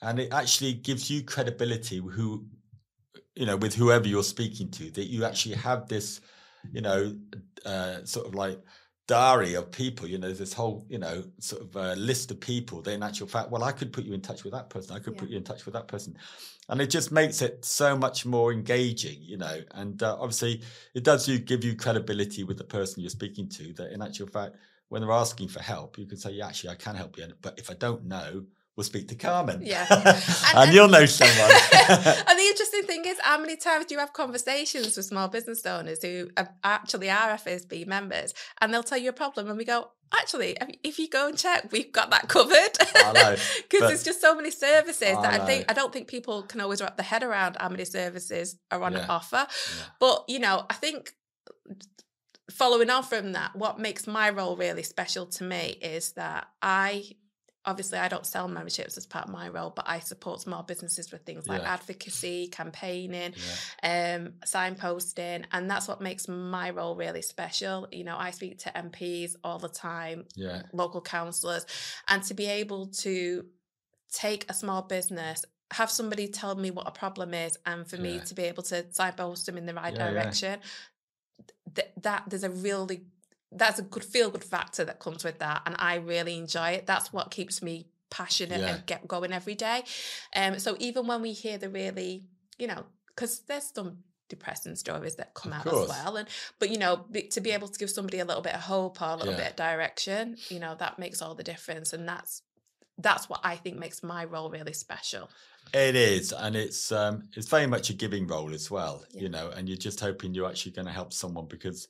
and 0.03 0.21
it 0.21 0.33
actually 0.33 0.75
gives 0.75 1.11
you 1.11 1.25
credibility. 1.25 1.99
Who, 1.99 2.49
you 3.35 3.47
know, 3.47 3.57
with 3.57 3.75
whoever 3.75 4.09
you're 4.09 4.23
speaking 4.23 4.71
to, 4.73 4.91
that 4.93 5.07
you 5.07 5.25
actually 5.25 5.57
have 5.57 5.89
this 5.89 6.21
you 6.73 6.81
know, 6.81 7.17
uh, 7.65 8.05
sort 8.05 8.27
of 8.27 8.35
like 8.35 8.61
diary 9.07 9.55
of 9.55 9.71
people. 9.71 10.07
You 10.07 10.19
know, 10.19 10.33
this 10.33 10.53
whole, 10.53 10.87
you 10.89 10.99
know, 10.99 11.25
sort 11.41 11.63
of 11.63 11.77
uh, 11.77 11.95
list 11.95 12.31
of 12.31 12.41
people 12.41 12.83
that 12.83 12.93
in 12.93 13.03
actual 13.03 13.27
fact, 13.27 13.51
well, 13.51 13.65
I 13.65 13.73
could 13.73 13.93
put 13.93 14.05
you 14.05 14.15
in 14.15 14.21
touch 14.21 14.45
with 14.45 14.53
that 14.53 14.71
person. 14.71 14.97
I 14.97 14.99
could 15.01 15.15
Yeah. 15.15 15.21
put 15.21 15.29
you 15.31 15.37
in 15.37 15.45
touch 15.45 15.65
with 15.65 15.75
that 15.75 15.89
person. 15.89 16.17
And 16.69 16.81
it 16.81 16.89
just 16.91 17.13
makes 17.13 17.43
it 17.43 17.65
so 17.65 17.97
much 17.97 18.27
more 18.27 18.53
engaging, 18.53 19.23
you 19.23 19.37
know. 19.37 19.63
And 19.73 20.03
uh, 20.03 20.17
obviously, 20.19 20.63
it 20.95 21.05
does 21.05 21.29
you 21.29 21.39
give 21.39 21.65
you 21.65 21.77
credibility 21.77 22.45
with 22.45 22.59
the 22.59 22.65
person 22.65 23.01
you're 23.03 23.11
speaking 23.11 23.49
to. 23.51 23.73
That 23.75 23.93
in 23.93 24.03
actual 24.03 24.27
fact, 24.27 24.57
when 24.89 25.03
they're 25.03 25.13
asking 25.13 25.49
for 25.49 25.61
help, 25.63 25.99
you 25.99 26.07
can 26.07 26.17
say, 26.19 26.33
"Yeah, 26.33 26.49
actually, 26.49 26.71
I 26.71 26.75
can 26.77 26.97
help 26.97 27.17
you." 27.17 27.29
But 27.41 27.59
if 27.59 27.71
I 27.71 27.75
don't 27.75 28.05
know, 28.05 28.47
we'll 28.77 28.85
speak 28.85 29.09
to 29.09 29.15
Carmen. 29.15 29.63
Yeah. 29.65 29.87
and, 29.91 30.23
and- 30.55 30.73
you'll 30.75 30.89
know 30.89 31.07
someone. 31.07 31.51
and 31.89 32.39
the 32.39 32.47
interesting 32.51 32.83
thing 32.85 33.05
is, 33.07 33.19
how 33.21 33.39
many 33.39 33.57
times 33.57 33.87
do 33.87 33.95
you 33.95 34.01
have 34.01 34.13
conversations 34.13 34.97
with 34.97 35.07
small 35.07 35.29
business 35.29 35.65
owners 35.67 36.03
who 36.03 36.29
are 36.37 36.49
actually 36.63 37.11
are 37.11 37.31
FSB 37.37 37.87
members, 37.87 38.35
and 38.61 38.73
they'll 38.73 38.83
tell 38.83 38.99
you 38.99 39.11
a 39.11 39.15
problem, 39.15 39.49
and 39.49 39.57
we 39.57 39.65
go, 39.65 39.89
actually, 40.13 40.57
if- 40.83 40.99
you 40.99 41.09
go 41.09 41.29
and 41.29 41.37
check, 41.39 41.71
we've 41.73 41.93
got 41.93 42.11
that 42.11 42.29
covered. 42.29 42.55
Know, 43.15 43.37
Because 43.71 43.89
there's 43.89 44.03
just 44.05 44.21
so 44.21 44.35
many 44.35 44.51
services 44.51 45.17
I 45.17 45.23
that 45.23 45.41
I 45.41 45.47
think. 45.47 45.65
I 45.71 45.75
don't 45.75 45.93
think 45.93 46.09
people 46.09 46.43
can 46.43 46.61
always 46.61 46.81
wrap 46.83 46.97
their 46.97 47.05
head 47.05 47.23
around 47.23 47.57
how 47.61 47.69
many 47.69 47.85
services 47.85 48.57
are 48.71 48.83
on 48.83 48.93
Yeah. 48.95 49.07
offer. 49.09 49.47
Yeah. 49.47 49.85
But 50.01 50.25
you 50.29 50.39
know, 50.39 50.67
I 50.69 50.75
think 50.75 51.13
following 52.51 52.91
on 52.91 53.03
from 53.03 53.33
that, 53.33 53.55
what 53.57 53.79
makes 53.79 54.07
my 54.07 54.31
role 54.31 54.57
really 54.57 54.83
special 54.83 55.27
to 55.27 55.45
me 55.45 55.77
is 55.83 56.13
that 56.13 56.47
I 56.63 57.05
obviously 57.67 57.99
I 57.99 58.09
don't 58.09 58.25
sell 58.25 58.47
memberships 58.49 58.97
as 58.97 59.07
part 59.07 59.27
of 59.27 59.33
my 59.33 59.49
role, 59.49 59.71
but 59.75 59.87
I 59.89 59.99
support 59.99 60.41
small 60.41 60.63
businesses 60.63 61.11
with 61.11 61.23
things 61.27 61.47
like 61.49 61.63
Yeah. 61.63 61.75
advocacy, 61.75 62.49
campaigning, 62.49 63.35
Yeah. 63.83 64.17
um, 64.17 64.35
signposting, 64.47 65.45
and 65.53 65.69
that's 65.71 65.89
what 65.89 66.01
makes 66.01 66.29
my 66.29 66.71
role 66.71 66.95
really 66.95 67.23
special. 67.23 67.89
You 67.91 68.05
know, 68.05 68.17
I 68.17 68.31
speak 68.31 68.59
to 68.61 68.71
MPs 68.79 69.35
all 69.43 69.59
the 69.59 69.69
time, 69.69 70.27
Yeah. 70.37 70.63
local 70.73 71.01
councillors, 71.01 71.67
and 72.09 72.23
to 72.25 72.35
be 72.35 72.47
able 72.47 72.87
to 72.89 73.47
take 74.13 74.49
a 74.49 74.55
small 74.55 74.83
business. 74.83 75.45
Have 75.73 75.91
somebody 75.91 76.29
tell 76.29 76.55
me 76.55 76.71
what 76.71 76.87
a 76.87 76.93
problem 76.93 77.35
is, 77.35 77.59
and 77.67 77.89
for 77.91 77.97
me 77.97 78.21
to 78.21 78.35
be 78.35 78.45
able 78.45 78.63
to 78.63 78.87
signpost 78.93 79.47
them 79.47 79.59
in 79.59 79.67
the 79.67 79.75
right 79.75 79.93
direction. 79.95 80.61
Th- 81.75 81.89
that 82.03 82.23
there's 82.29 82.45
a 82.45 82.51
really 82.51 83.03
that's 83.59 83.79
a 83.79 83.83
good 83.83 84.05
feel 84.05 84.31
good 84.31 84.45
factor 84.45 84.85
that 84.85 84.99
comes 85.01 85.25
with 85.25 85.39
that, 85.41 85.63
and 85.67 85.75
I 85.79 85.97
really 85.97 86.37
enjoy 86.37 86.71
it. 86.71 86.87
That's 86.87 87.13
what 87.13 87.31
keeps 87.31 87.63
me 87.63 87.89
passionate 88.11 88.61
Yeah. 88.61 88.75
and 88.77 88.87
get 88.87 89.07
going 89.09 89.33
every 89.33 89.55
day. 89.55 89.85
Um, 90.35 90.59
so 90.59 90.77
even 90.79 91.07
when 91.07 91.23
we 91.23 91.33
hear 91.33 91.59
the 91.59 91.69
really, 91.69 92.25
you 92.59 92.67
know, 92.67 92.87
because 93.09 93.41
there's 93.41 93.71
some 93.75 93.99
depressing 94.29 94.75
stories 94.77 95.17
that 95.17 95.35
come 95.35 95.53
Of 95.53 95.59
out 95.61 95.67
course. 95.67 95.83
as 95.85 95.89
well, 96.05 96.17
and 96.17 96.29
but 96.59 96.71
you 96.71 96.79
know, 96.79 96.97
be, 97.11 97.23
to 97.29 97.41
be 97.41 97.51
able 97.51 97.69
to 97.69 97.79
give 97.79 97.91
somebody 97.91 98.19
a 98.21 98.25
little 98.25 98.43
bit 98.43 98.55
of 98.55 98.61
hope 98.63 99.01
or 99.03 99.09
a 99.11 99.17
little 99.17 99.33
Yeah. 99.33 99.39
bit 99.39 99.51
of 99.51 99.57
direction, 99.57 100.37
you 100.51 100.59
know, 100.61 100.75
that 100.77 100.99
makes 100.99 101.23
all 101.23 101.35
the 101.35 101.43
difference, 101.45 101.93
and 101.93 102.09
that's 102.09 102.43
that's 102.99 103.29
what 103.29 103.41
I 103.45 103.57
think 103.57 103.79
makes 103.79 104.03
my 104.03 104.25
role 104.25 104.51
really 104.51 104.73
special. 104.73 105.29
It 105.75 105.97
is, 105.97 106.33
and 106.33 106.55
it's 106.57 106.93
um, 106.93 107.29
it's 107.37 107.49
very 107.49 107.67
much 107.67 107.91
a 107.91 107.93
giving 107.95 108.27
role 108.27 108.55
as 108.55 108.71
well, 108.71 109.05
Yeah. 109.11 109.23
you 109.23 109.29
know. 109.29 109.51
And 109.51 109.69
you're 109.69 109.77
just 109.77 110.01
hoping 110.01 110.33
you're 110.33 110.49
actually 110.49 110.73
going 110.73 110.87
to 110.87 110.93
help 110.93 111.13
someone 111.13 111.47
because 111.47 111.89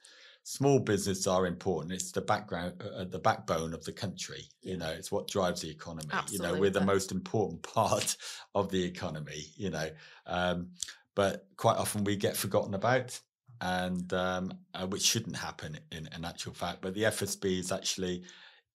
small 0.48 0.78
businesses 0.78 1.26
are 1.26 1.44
important. 1.44 1.92
It's 1.92 2.12
the 2.12 2.20
background, 2.20 2.80
uh, 2.80 3.02
the 3.02 3.18
backbone 3.18 3.74
of 3.74 3.84
the 3.84 3.92
country. 3.92 4.44
Yeah. 4.62 4.72
You 4.72 4.78
know, 4.78 4.90
it's 4.90 5.10
what 5.10 5.26
drives 5.26 5.62
the 5.62 5.70
economy. 5.70 6.08
You 6.30 6.38
know, 6.38 6.54
we're 6.54 6.70
the 6.70 6.80
most 6.80 7.10
important 7.10 7.62
part 7.74 8.16
of 8.54 8.70
the 8.70 8.82
economy. 8.82 9.46
You 9.56 9.70
know, 9.70 9.90
um, 10.24 10.68
but 11.16 11.48
quite 11.56 11.78
often 11.78 12.04
we 12.04 12.14
get 12.14 12.36
forgotten 12.36 12.74
about, 12.74 13.18
and 13.60 14.12
um, 14.12 14.54
uh, 14.72 14.86
which 14.86 15.02
shouldn't 15.02 15.36
happen 15.36 15.80
in, 15.90 16.08
in 16.14 16.24
actual 16.24 16.54
fact. 16.54 16.80
But 16.80 16.94
the 16.94 17.02
FSB 17.02 17.58
is 17.58 17.72
actually 17.72 18.22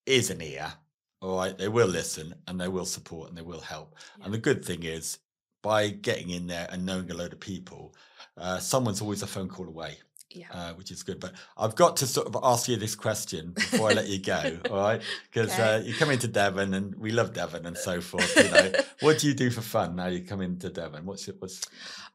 is 0.06 0.30
an 0.30 0.42
ear. 0.42 0.74
All 1.22 1.38
right, 1.38 1.58
they 1.58 1.70
will 1.70 1.88
listen 1.88 2.36
and 2.48 2.60
they 2.60 2.68
will 2.68 2.86
support 2.86 3.30
and 3.30 3.38
they 3.38 3.44
will 3.44 3.62
help. 3.62 3.96
And 4.24 4.34
the 4.34 4.40
good 4.40 4.66
thing 4.66 4.84
is, 4.84 5.20
by 5.62 5.90
getting 5.90 6.31
in 6.31 6.48
there 6.48 6.68
and 6.70 6.86
knowing 6.86 7.10
a 7.12 7.14
load 7.14 7.31
of 7.31 7.40
people, 7.40 7.96
uh, 8.36 8.57
someone's 8.60 9.01
always 9.01 9.22
a 9.22 9.27
phone 9.27 9.48
call 9.48 9.68
away, 9.68 10.00
Yeah. 10.33 10.48
uh, 10.51 10.74
which 10.74 10.91
is 10.91 11.03
good. 11.03 11.20
But 11.20 11.33
I've 11.57 11.75
got 11.75 11.98
to 11.98 12.07
sort 12.07 12.27
of 12.27 12.37
ask 12.44 12.67
you 12.67 12.77
this 12.77 12.96
question 12.96 13.51
before 13.51 13.91
I 13.91 13.94
let 13.94 14.07
you 14.07 14.20
go, 14.20 14.57
all 14.70 14.77
right? 14.77 15.01
Because 15.31 15.51
uh, 15.57 15.81
you 15.85 15.94
come 15.94 16.09
into 16.09 16.27
Devon 16.27 16.74
and 16.74 16.96
we 16.96 17.11
love 17.11 17.33
Devon 17.33 17.65
and 17.65 17.77
so 17.77 18.01
forth. 18.01 18.35
You 18.35 18.50
know, 18.51 18.72
what 19.01 19.20
do 19.20 19.27
you 19.27 19.33
do 19.33 19.50
for 19.50 19.61
fun 19.61 19.96
now 19.96 20.07
you 20.07 20.24
come 20.24 20.41
into 20.41 20.70
Devon? 20.70 21.05
What's 21.05 21.27
it? 21.27 21.35
What's 21.39 21.61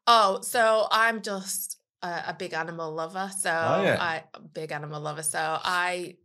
Oh, 0.06 0.40
so 0.42 0.86
I'm 0.90 1.20
just 1.22 1.78
a, 2.02 2.24
a 2.28 2.36
big 2.38 2.52
animal 2.54 2.92
lover. 2.92 3.30
So 3.38 3.50
Oh, 3.50 3.82
yeah. 3.82 3.98
I 4.00 4.24
big 4.54 4.72
animal 4.72 5.00
lover. 5.00 5.22
So 5.22 5.38
I 5.40 6.16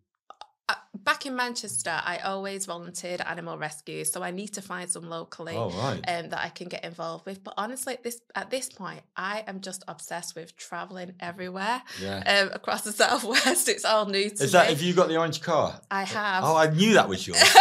back 0.94 1.26
in 1.26 1.36
Manchester, 1.36 1.90
I 2.04 2.18
always 2.18 2.66
volunteered 2.66 3.22
animal 3.22 3.58
rescue. 3.58 4.04
So 4.04 4.22
I 4.24 4.32
need 4.32 4.50
to 4.56 4.62
find 4.62 4.90
some 4.90 5.10
locally. 5.10 5.54
oh 5.56 5.70
right, 5.72 6.02
Um, 6.08 6.30
that 6.30 6.40
I 6.44 6.50
can 6.50 6.68
get 6.68 6.84
involved 6.84 7.26
with, 7.26 7.44
but 7.44 7.54
honestly, 7.58 7.94
at 7.94 8.04
this 8.04 8.20
at 8.36 8.50
this 8.52 8.70
point, 8.70 9.02
I 9.16 9.44
am 9.48 9.62
just 9.62 9.84
obsessed 9.88 10.36
with 10.36 10.56
traveling 10.58 11.14
everywhere 11.20 11.82
yeah. 12.02 12.24
um, 12.44 12.50
across 12.54 12.82
the 12.82 12.92
southwest. 13.04 13.70
It's 13.70 13.86
all 13.86 14.06
new 14.06 14.30
to 14.30 14.44
Is 14.44 14.52
that 14.52 14.68
me. 14.68 14.74
have 14.74 14.82
you 14.82 14.94
got 14.94 15.08
the 15.08 15.18
orange 15.18 15.42
car? 15.42 15.80
I 15.90 16.04
have. 16.04 16.44
Oh, 16.44 16.56
I 16.56 16.70
knew 16.70 16.94
that 16.96 17.08
was 17.10 17.26
yours. 17.26 17.42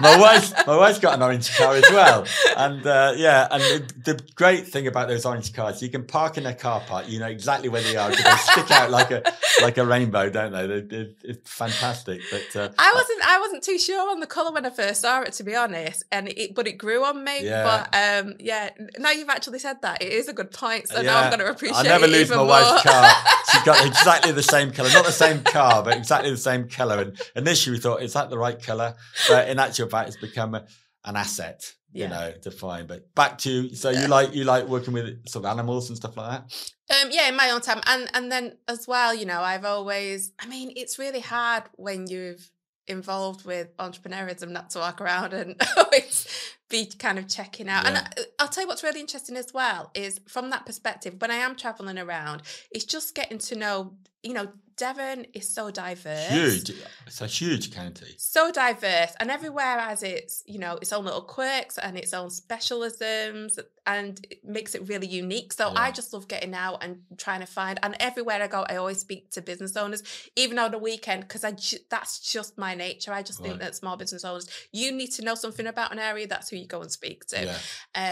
my 0.00 0.16
wife, 0.18 0.66
my 0.66 0.76
wife's 0.76 0.98
got 0.98 1.14
an 1.14 1.22
orange 1.22 1.54
car 1.56 1.74
as 1.76 1.84
well, 1.90 2.24
and 2.56 2.86
uh, 2.86 3.12
yeah, 3.16 3.46
and 3.50 3.62
the, 3.62 4.12
the 4.14 4.20
great 4.34 4.66
thing 4.68 4.86
about 4.86 5.08
those 5.08 5.24
orange 5.26 5.52
cars, 5.52 5.82
you 5.82 5.90
can 5.90 6.04
park 6.04 6.38
in 6.38 6.44
their 6.44 6.54
car 6.54 6.80
park. 6.86 7.08
You 7.08 7.18
know 7.18 7.26
exactly 7.26 7.68
where 7.68 7.82
they 7.82 7.96
are 7.96 8.10
because 8.10 8.24
they 8.24 8.52
stick 8.52 8.70
out 8.70 8.90
like 8.90 9.10
a 9.10 9.22
like 9.62 9.78
a 9.78 9.84
rainbow, 9.86 10.30
don't 10.30 10.52
they? 10.52 10.66
They- 10.66 10.80
they- 10.80 11.14
it's 11.24 11.50
fantastic. 11.50 12.05
But 12.06 12.56
uh, 12.56 12.68
I 12.78 12.92
wasn't. 12.94 13.28
I 13.28 13.40
wasn't 13.40 13.62
too 13.62 13.78
sure 13.78 14.10
on 14.10 14.20
the 14.20 14.26
color 14.26 14.52
when 14.52 14.64
I 14.64 14.70
first 14.70 15.00
saw 15.00 15.22
it, 15.22 15.32
to 15.34 15.44
be 15.44 15.54
honest. 15.54 16.04
And 16.12 16.28
it, 16.28 16.54
but 16.54 16.66
it 16.66 16.78
grew 16.78 17.04
on 17.04 17.22
me. 17.22 17.44
Yeah. 17.44 17.64
But 17.64 18.26
um, 18.26 18.34
yeah. 18.38 18.70
Now 18.98 19.10
you've 19.10 19.28
actually 19.28 19.58
said 19.58 19.82
that, 19.82 20.02
it 20.02 20.12
is 20.12 20.28
a 20.28 20.32
good 20.32 20.50
point. 20.50 20.88
So 20.88 21.02
now 21.02 21.20
I'm 21.20 21.30
going 21.30 21.40
to 21.40 21.50
appreciate. 21.50 21.78
I 21.78 21.82
never 21.82 22.04
it 22.04 22.10
lose 22.10 22.30
my 22.30 22.36
more. 22.36 22.46
wife's 22.46 22.82
car. 22.82 23.10
She's 23.52 23.62
got 23.62 23.86
exactly 23.86 24.32
the 24.32 24.42
same 24.42 24.70
colour, 24.70 24.90
not 24.90 25.04
the 25.04 25.12
same 25.12 25.42
car, 25.42 25.82
but 25.82 25.96
exactly 25.96 26.30
the 26.30 26.36
same 26.36 26.68
colour. 26.68 27.00
And 27.00 27.20
initially 27.34 27.76
we 27.76 27.80
thought, 27.80 28.02
is 28.02 28.12
that 28.14 28.30
the 28.30 28.38
right 28.38 28.60
colour? 28.60 28.94
But 29.28 29.48
in 29.48 29.58
actual 29.58 29.88
fact, 29.88 30.08
it's 30.08 30.16
become 30.16 30.54
a, 30.54 30.64
an 31.04 31.16
asset, 31.16 31.72
you 31.96 32.04
Yeah. 32.04 32.08
know, 32.10 32.32
to 32.42 32.50
find. 32.50 32.86
But 32.86 33.14
back 33.14 33.38
to 33.38 33.74
so 33.74 33.90
you 33.90 34.06
like 34.06 34.34
you 34.34 34.44
like 34.44 34.66
working 34.66 34.92
with 34.94 35.28
sort 35.28 35.44
of 35.44 35.50
animals 35.50 35.88
and 35.88 35.96
stuff 35.96 36.16
like 36.16 36.30
that. 36.30 37.02
Um, 37.02 37.10
yeah, 37.10 37.28
in 37.28 37.36
my 37.36 37.50
own 37.50 37.60
time, 37.60 37.80
and 37.86 38.08
and 38.14 38.30
then 38.30 38.56
as 38.68 38.86
well, 38.86 39.14
you 39.14 39.26
know, 39.26 39.40
I've 39.40 39.64
always. 39.64 40.32
I 40.38 40.46
mean, 40.46 40.72
it's 40.76 40.98
really 40.98 41.20
hard 41.20 41.64
when 41.74 42.06
you've 42.06 42.50
involved 42.88 43.44
with 43.44 43.76
entrepreneurism 43.78 44.50
not 44.50 44.70
to 44.70 44.78
walk 44.78 45.00
around 45.00 45.32
and 45.32 45.60
always 45.76 46.28
be 46.68 46.86
kind 46.86 47.18
of 47.18 47.26
checking 47.26 47.68
out. 47.68 47.84
And 47.86 47.96
Yeah. 47.96 48.08
I, 48.16 48.24
I'll 48.38 48.48
tell 48.48 48.62
you 48.62 48.68
what's 48.68 48.84
really 48.84 49.00
interesting 49.00 49.36
as 49.36 49.52
well 49.52 49.90
is 49.94 50.20
from 50.28 50.50
that 50.50 50.66
perspective. 50.66 51.16
When 51.18 51.32
I 51.32 51.36
am 51.36 51.56
traveling 51.56 51.98
around, 51.98 52.42
it's 52.70 52.84
just 52.84 53.14
getting 53.14 53.38
to 53.38 53.56
know. 53.56 53.94
You 54.26 54.34
know, 54.34 54.48
Devon 54.76 55.24
is 55.32 55.48
so 55.48 55.70
diverse. 55.70 56.28
Huge. 56.28 56.72
It's 57.06 57.20
a 57.22 57.26
huge 57.26 57.72
county. 57.74 58.14
so 58.18 58.52
diverse 58.52 59.12
and 59.20 59.30
everywhere 59.30 59.78
has 59.80 60.02
its 60.02 60.42
you 60.46 60.58
know 60.58 60.74
its 60.82 60.92
own 60.92 61.04
little 61.06 61.22
quirks 61.22 61.78
and 61.78 61.96
its 61.96 62.12
own 62.12 62.28
specialisms 62.28 63.58
and 63.86 64.24
it 64.30 64.44
makes 64.44 64.74
it 64.74 64.86
really 64.88 65.06
unique 65.06 65.52
so 65.52 65.72
i 65.76 65.90
just 65.90 66.12
love 66.12 66.26
getting 66.28 66.54
out 66.54 66.82
and 66.82 66.98
trying 67.16 67.40
to 67.40 67.46
find 67.46 67.78
and 67.82 67.96
everywhere 68.00 68.42
i 68.42 68.46
go 68.46 68.64
i 68.68 68.76
always 68.76 68.98
speak 68.98 69.30
to 69.30 69.40
business 69.40 69.76
owners 69.76 70.02
even 70.34 70.58
on 70.58 70.70
the 70.72 70.78
weekend 70.78 71.22
because 71.22 71.44
i 71.44 71.52
ju- 71.52 71.78
that's 71.90 72.18
just 72.32 72.58
my 72.58 72.74
nature 72.74 73.12
i 73.12 73.22
just 73.22 73.40
think 73.40 73.58
that 73.60 73.74
small 73.76 73.96
business 73.96 74.24
owners 74.24 74.48
you 74.72 74.90
need 74.92 75.08
to 75.12 75.22
know 75.22 75.34
something 75.34 75.66
about 75.66 75.92
an 75.92 75.98
area 75.98 76.26
that's 76.26 76.50
who 76.50 76.56
you 76.56 76.66
go 76.66 76.80
and 76.82 76.90
speak 76.90 77.24
to 77.26 77.44
Yeah. 77.44 77.58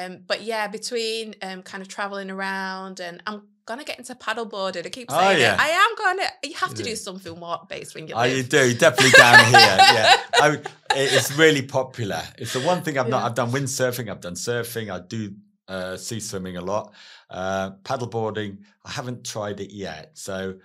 um 0.07 0.20
but 0.27 0.42
yeah 0.42 0.68
between 0.68 1.35
um 1.42 1.62
kind 1.62 1.83
of 1.83 1.88
traveling 1.88 2.31
around 2.31 3.00
and 3.00 3.22
i'm 3.27 3.42
gonna 3.66 3.85
get 3.85 3.98
into 3.98 4.14
paddleboarding 4.14 4.85
i 4.87 4.88
keep 4.90 5.09
Oh, 5.11 5.18
saying 5.18 5.40
yeah. 5.40 5.55
it 5.55 5.61
i 5.61 5.68
am 5.68 5.90
gonna 5.96 6.29
you 6.42 6.55
have 6.57 6.74
to 6.74 6.83
Yeah. 6.83 6.90
do 6.90 6.96
something 6.96 7.38
walk 7.40 7.68
based 7.68 7.94
when 7.94 8.07
you 8.09 8.14
Oh, 8.14 8.20
live 8.20 8.37
you 8.37 8.42
do 8.42 8.74
definitely 8.85 9.12
down 9.12 9.44
here. 9.46 9.53
Yeah, 9.55 10.16
I, 10.35 10.59
it's 10.94 11.33
really 11.37 11.62
popular. 11.62 12.22
It's 12.38 12.53
the 12.53 12.61
one 12.61 12.83
thing 12.83 12.98
I've 12.98 13.09
not. 13.09 13.22
I've 13.24 13.35
done 13.35 13.50
windsurfing. 13.50 14.11
I've 14.11 14.20
done 14.20 14.35
surfing. 14.35 14.90
I 14.92 15.00
do 15.00 15.35
uh, 15.68 15.96
sea 15.96 16.20
swimming 16.20 16.57
a 16.57 16.61
lot. 16.61 16.92
Uh, 17.31 17.70
paddleboarding. 17.83 18.59
I 18.85 18.90
haven't 18.90 19.24
tried 19.24 19.61
it 19.61 19.72
yet, 19.72 20.11
so 20.14 20.57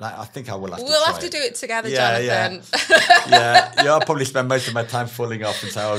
I 0.00 0.22
I 0.22 0.24
think 0.24 0.48
I 0.48 0.54
will 0.54 0.70
have 0.70 0.78
to. 0.78 0.84
We'll 0.84 1.04
have 1.06 1.18
to 1.20 1.26
it. 1.26 1.32
do 1.32 1.38
it 1.38 1.54
together, 1.56 1.88
Yeah, 1.88 2.18
yeah. 2.18 2.48
Jonathan. 2.48 2.80
Yeah, 3.30 3.72
yeah. 3.84 3.92
I'll 3.92 4.00
probably 4.00 4.24
spend 4.26 4.48
most 4.48 4.68
of 4.68 4.74
my 4.74 4.84
time 4.84 5.06
falling 5.08 5.42
off 5.44 5.62
and 5.62 5.72
say, 5.72 5.82
"Oh, 5.82 5.98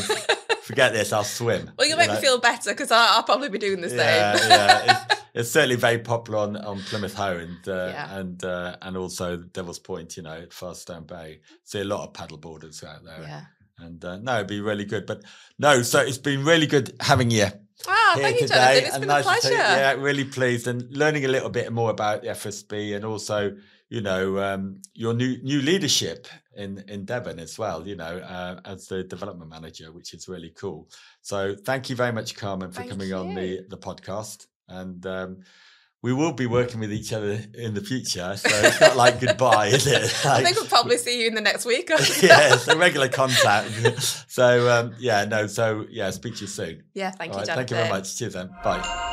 forget 0.64 0.94
this. 0.94 1.12
I'll 1.12 1.24
swim." 1.24 1.72
Well, 1.78 1.88
you'll 1.88 2.00
You 2.00 2.08
make 2.08 2.16
me 2.16 2.22
feel 2.22 2.40
better 2.40 2.72
because 2.72 2.92
I'll 2.92 3.24
probably 3.24 3.50
be 3.50 3.58
doing 3.60 3.82
the 3.82 3.90
same. 3.90 3.98
Yeah, 4.00 4.48
yeah. 4.48 5.06
It's, 5.10 5.22
it's 5.36 5.52
certainly 5.52 5.76
very 5.76 6.00
popular 6.00 6.40
on, 6.40 6.58
on 6.58 6.80
Plymouth 6.82 7.14
Hoe 7.14 7.38
and 7.38 7.68
uh, 7.68 7.92
Yeah. 7.94 8.18
and 8.20 8.44
uh, 8.44 8.78
and 8.82 8.98
also 8.98 9.38
Devil's 9.38 9.80
Point. 9.80 10.18
You 10.18 10.24
know, 10.24 10.32
at 10.42 10.54
Firestone 10.54 11.06
Bay. 11.06 11.42
See 11.64 11.82
a 11.82 11.84
lot 11.86 12.08
of 12.08 12.14
paddleboarders 12.14 12.84
out 12.84 13.04
there. 13.04 13.22
Yeah. 13.22 13.42
And 13.78 14.04
uh, 14.06 14.18
no, 14.18 14.36
it'd 14.38 14.48
be 14.48 14.62
really 14.62 14.86
good. 14.86 15.06
But 15.06 15.24
no, 15.60 15.82
so 15.82 16.00
it's 16.00 16.18
been 16.18 16.46
really 16.46 16.66
good 16.68 16.96
having 17.02 17.30
you 17.30 17.48
Oh, 17.88 18.12
here 18.16 18.24
thank 18.24 18.40
you, 18.42 18.48
today. 18.48 18.56
Jonathan. 18.58 18.86
It's 18.86 18.94
and 18.96 19.02
been 19.02 19.10
a 19.10 19.14
nice 19.14 19.26
to 19.26 19.48
pleasure. 19.50 19.54
yeah, 19.54 19.92
really 19.94 20.24
pleased 20.24 20.68
and 20.68 20.96
learning 20.96 21.26
a 21.26 21.28
little 21.28 21.50
bit 21.50 21.72
more 21.74 21.90
about 21.92 22.22
the 22.22 22.30
FSB 22.30 22.96
and 22.96 23.04
also, 23.04 23.58
you 23.90 24.00
know, 24.00 24.40
um, 24.40 24.82
your 24.94 25.14
new 25.14 25.38
new 25.44 25.62
leadership 25.62 26.28
in 26.56 26.84
in 26.88 27.04
Devon 27.04 27.38
as 27.38 27.60
well. 27.60 27.86
You 27.86 27.98
know, 27.98 28.18
uh, 28.20 28.62
as 28.64 28.88
the 28.88 29.04
development 29.04 29.50
manager, 29.52 29.92
which 29.92 30.14
is 30.14 30.30
really 30.30 30.52
cool. 30.52 30.88
So 31.22 31.54
thank 31.66 31.90
you 31.90 31.98
very 31.98 32.14
much, 32.14 32.34
Carmen, 32.36 32.72
for 32.72 32.78
Thank 32.78 32.92
coming 32.92 33.12
on 33.14 33.36
the 33.36 33.66
the 33.68 33.78
podcast. 33.78 34.48
And 34.68 35.06
um, 35.06 35.38
we 36.02 36.14
will 36.14 36.34
be 36.34 36.46
working 36.46 36.80
with 36.80 36.94
each 36.94 37.12
other 37.14 37.40
in 37.56 37.74
the 37.74 37.82
future. 37.82 38.36
So 38.38 38.50
it's 38.50 38.80
not 38.80 38.96
like 38.96 39.20
goodbye, 39.20 39.68
is 39.68 39.88
it? 39.88 40.04
I 40.26 40.44
think 40.44 40.56
we'll 40.56 40.68
probably 40.68 40.98
see 40.98 41.22
you 41.22 41.28
in 41.28 41.34
the 41.34 41.42
next 41.42 41.66
week. 41.66 41.90
or 41.90 41.98
so. 41.98 42.28
yeah, 42.28 42.58
a 42.68 42.78
regular 42.78 43.10
contact. 43.10 43.72
so 44.28 44.70
um, 44.70 44.96
yeah, 45.00 45.26
no. 45.26 45.48
So 45.48 45.86
yeah, 45.90 46.12
speak 46.12 46.36
to 46.36 46.42
you 46.42 46.48
soon. 46.48 46.84
yeah, 46.94 47.12
thank 47.12 47.34
All 47.34 47.40
you, 47.40 47.46
right, 47.46 47.56
thank 47.56 47.70
you 47.72 47.76
very 47.76 47.88
Jonathan. 47.88 48.02
much. 48.02 48.18
Cheers 48.18 48.34
then. 48.34 48.50
Bye. 48.64 49.05